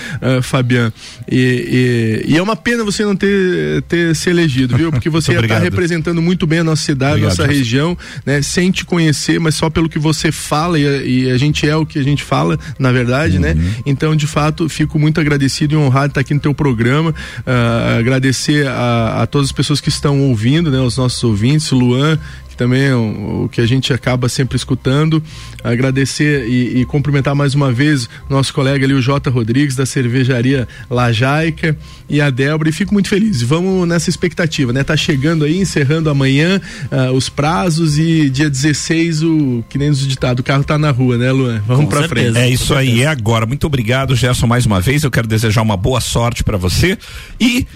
Fabiano. 0.42 0.92
E, 1.30 2.22
e- 2.26 2.32
e 2.32 2.36
é 2.36 2.42
uma 2.42 2.56
pena 2.56 2.84
você 2.84 3.04
não 3.06 3.16
ter, 3.16 3.82
ter 3.82 4.14
se 4.14 4.30
elegido, 4.30 4.76
viu? 4.76 4.90
Porque 4.90 5.08
você 5.10 5.32
está 5.32 5.58
representando 5.58 6.20
muito 6.20 6.46
bem 6.46 6.60
a 6.60 6.64
nossa 6.64 6.82
cidade, 6.82 7.14
Obrigado, 7.14 7.38
nossa 7.38 7.46
região, 7.46 7.96
né? 8.24 8.42
Sem 8.42 8.70
te 8.70 8.84
conhecer, 8.84 9.38
mas 9.40 9.54
só 9.54 9.70
pelo 9.70 9.88
que 9.88 9.98
você 9.98 10.30
fala 10.30 10.78
e 10.78 10.86
a, 10.86 11.02
e 11.02 11.30
a 11.30 11.38
gente 11.38 11.68
é 11.68 11.76
o 11.76 11.86
que 11.86 11.98
a 11.98 12.02
gente 12.02 12.22
fala, 12.22 12.58
na 12.78 12.92
verdade, 12.92 13.38
né? 13.38 13.52
Uhum. 13.52 13.72
Então, 13.86 14.16
de 14.16 14.26
fato, 14.26 14.68
fico 14.68 14.98
muito 14.98 15.20
agradecido 15.20 15.74
e 15.74 15.76
honrado 15.76 16.08
de 16.08 16.10
estar 16.12 16.20
aqui 16.20 16.34
no 16.34 16.40
teu 16.40 16.54
programa. 16.54 17.14
Ah, 17.46 17.96
agradecer 17.98 18.66
a, 18.66 19.22
a 19.22 19.26
todas 19.26 19.48
as 19.48 19.52
pessoas 19.52 19.80
que 19.80 19.88
estão 19.88 20.20
ouvindo, 20.22 20.70
né? 20.70 20.80
Os 20.80 20.96
nossos 20.96 21.22
ouvintes, 21.24 21.70
Luan, 21.70 22.18
que 22.56 22.64
também 22.64 22.86
é 22.86 22.94
o, 22.94 23.44
o 23.44 23.48
que 23.50 23.60
a 23.60 23.66
gente 23.66 23.92
acaba 23.92 24.28
sempre 24.28 24.56
escutando. 24.56 25.22
Agradecer 25.62 26.48
e, 26.48 26.80
e 26.80 26.84
cumprimentar 26.86 27.34
mais 27.34 27.54
uma 27.54 27.70
vez 27.70 28.08
nosso 28.30 28.54
colega 28.54 28.84
ali, 28.84 28.94
o 28.94 29.02
Jota 29.02 29.28
Rodrigues, 29.28 29.76
da 29.76 29.84
cervejaria 29.84 30.66
Lajaica, 30.88 31.76
e 32.08 32.20
a 32.20 32.30
Débora, 32.30 32.70
e 32.70 32.72
fico 32.72 32.94
muito 32.94 33.08
feliz. 33.08 33.42
Vamos 33.42 33.86
nessa 33.86 34.08
expectativa, 34.08 34.72
né? 34.72 34.82
Tá 34.82 34.96
chegando 34.96 35.44
aí, 35.44 35.58
encerrando 35.58 36.08
amanhã 36.08 36.60
ah, 36.90 37.12
os 37.12 37.28
prazos 37.28 37.98
e 37.98 38.30
dia 38.30 38.48
16, 38.48 39.22
o 39.22 39.64
que 39.68 39.76
nem 39.76 39.90
nos 39.90 40.06
ditado, 40.06 40.40
o 40.40 40.42
carro 40.42 40.64
tá 40.64 40.78
na 40.78 40.90
rua, 40.90 41.18
né, 41.18 41.30
Luan? 41.30 41.62
Vamos 41.66 41.92
certeza. 41.92 42.08
frente. 42.08 42.38
É 42.38 42.48
isso 42.48 42.74
aí, 42.74 43.02
é 43.02 43.06
agora. 43.06 43.44
Muito 43.44 43.66
obrigado, 43.66 44.14
Gerson, 44.14 44.46
mais 44.46 44.64
uma 44.64 44.80
vez. 44.80 45.02
Eu 45.02 45.10
quero 45.10 45.26
desejar 45.26 45.62
uma 45.62 45.76
boa 45.76 46.00
sorte 46.00 46.42
para 46.42 46.56
você 46.56 46.96
e 47.40 47.66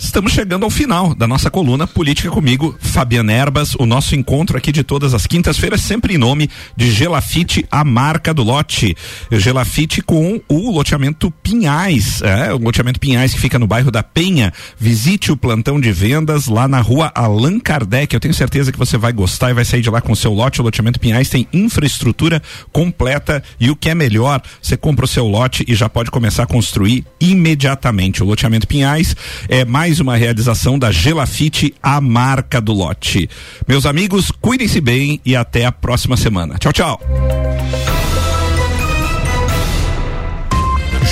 Estamos 0.00 0.32
chegando 0.32 0.64
ao 0.64 0.70
final 0.70 1.14
da 1.14 1.28
nossa 1.28 1.50
coluna 1.50 1.86
Política 1.86 2.30
comigo, 2.30 2.74
Fabiana 2.80 3.34
Erbas, 3.34 3.74
o 3.74 3.84
nosso 3.84 4.16
encontro 4.16 4.56
aqui 4.56 4.72
de 4.72 4.82
todas 4.82 5.12
as 5.12 5.26
quintas-feiras, 5.26 5.82
sempre 5.82 6.14
em 6.14 6.18
nome 6.18 6.48
de 6.74 6.90
Gelafite, 6.90 7.66
a 7.70 7.84
marca 7.84 8.32
do 8.32 8.42
lote. 8.42 8.96
Gelafite 9.30 10.00
com 10.00 10.40
o 10.48 10.70
loteamento 10.70 11.30
Pinhais, 11.30 12.22
é, 12.22 12.52
o 12.52 12.56
loteamento 12.56 12.98
Pinhais 12.98 13.34
que 13.34 13.40
fica 13.40 13.58
no 13.58 13.66
bairro 13.66 13.90
da 13.90 14.02
Penha. 14.02 14.52
Visite 14.78 15.30
o 15.30 15.36
plantão 15.36 15.78
de 15.78 15.92
vendas 15.92 16.46
lá 16.46 16.66
na 16.66 16.80
rua 16.80 17.12
Allan 17.14 17.60
Kardec. 17.60 18.14
Eu 18.14 18.20
tenho 18.20 18.34
certeza 18.34 18.72
que 18.72 18.78
você 18.78 18.96
vai 18.96 19.12
gostar 19.12 19.50
e 19.50 19.54
vai 19.54 19.66
sair 19.66 19.82
de 19.82 19.90
lá 19.90 20.00
com 20.00 20.12
o 20.12 20.16
seu 20.16 20.32
lote. 20.32 20.62
O 20.62 20.64
loteamento 20.64 20.98
Pinhais 20.98 21.28
tem 21.28 21.46
infraestrutura 21.52 22.42
completa 22.72 23.42
e 23.60 23.70
o 23.70 23.76
que 23.76 23.90
é 23.90 23.94
melhor, 23.94 24.40
você 24.62 24.78
compra 24.78 25.04
o 25.04 25.08
seu 25.08 25.28
lote 25.28 25.62
e 25.68 25.74
já 25.74 25.90
pode 25.90 26.10
começar 26.10 26.44
a 26.44 26.46
construir 26.46 27.04
imediatamente. 27.20 28.22
O 28.22 28.26
loteamento 28.26 28.66
Pinhais 28.66 29.14
é 29.46 29.62
mais 29.90 29.98
uma 29.98 30.14
realização 30.14 30.78
da 30.78 30.92
Gelafite, 30.92 31.74
a 31.82 32.00
marca 32.00 32.60
do 32.60 32.72
lote. 32.72 33.28
Meus 33.66 33.84
amigos, 33.84 34.30
cuidem-se 34.30 34.80
bem 34.80 35.20
e 35.26 35.34
até 35.34 35.64
a 35.64 35.72
próxima 35.72 36.16
semana. 36.16 36.56
Tchau, 36.58 36.72
tchau. 36.72 37.00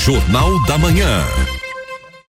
Jornal 0.05 0.64
da 0.64 0.79
Manhã. 0.79 1.58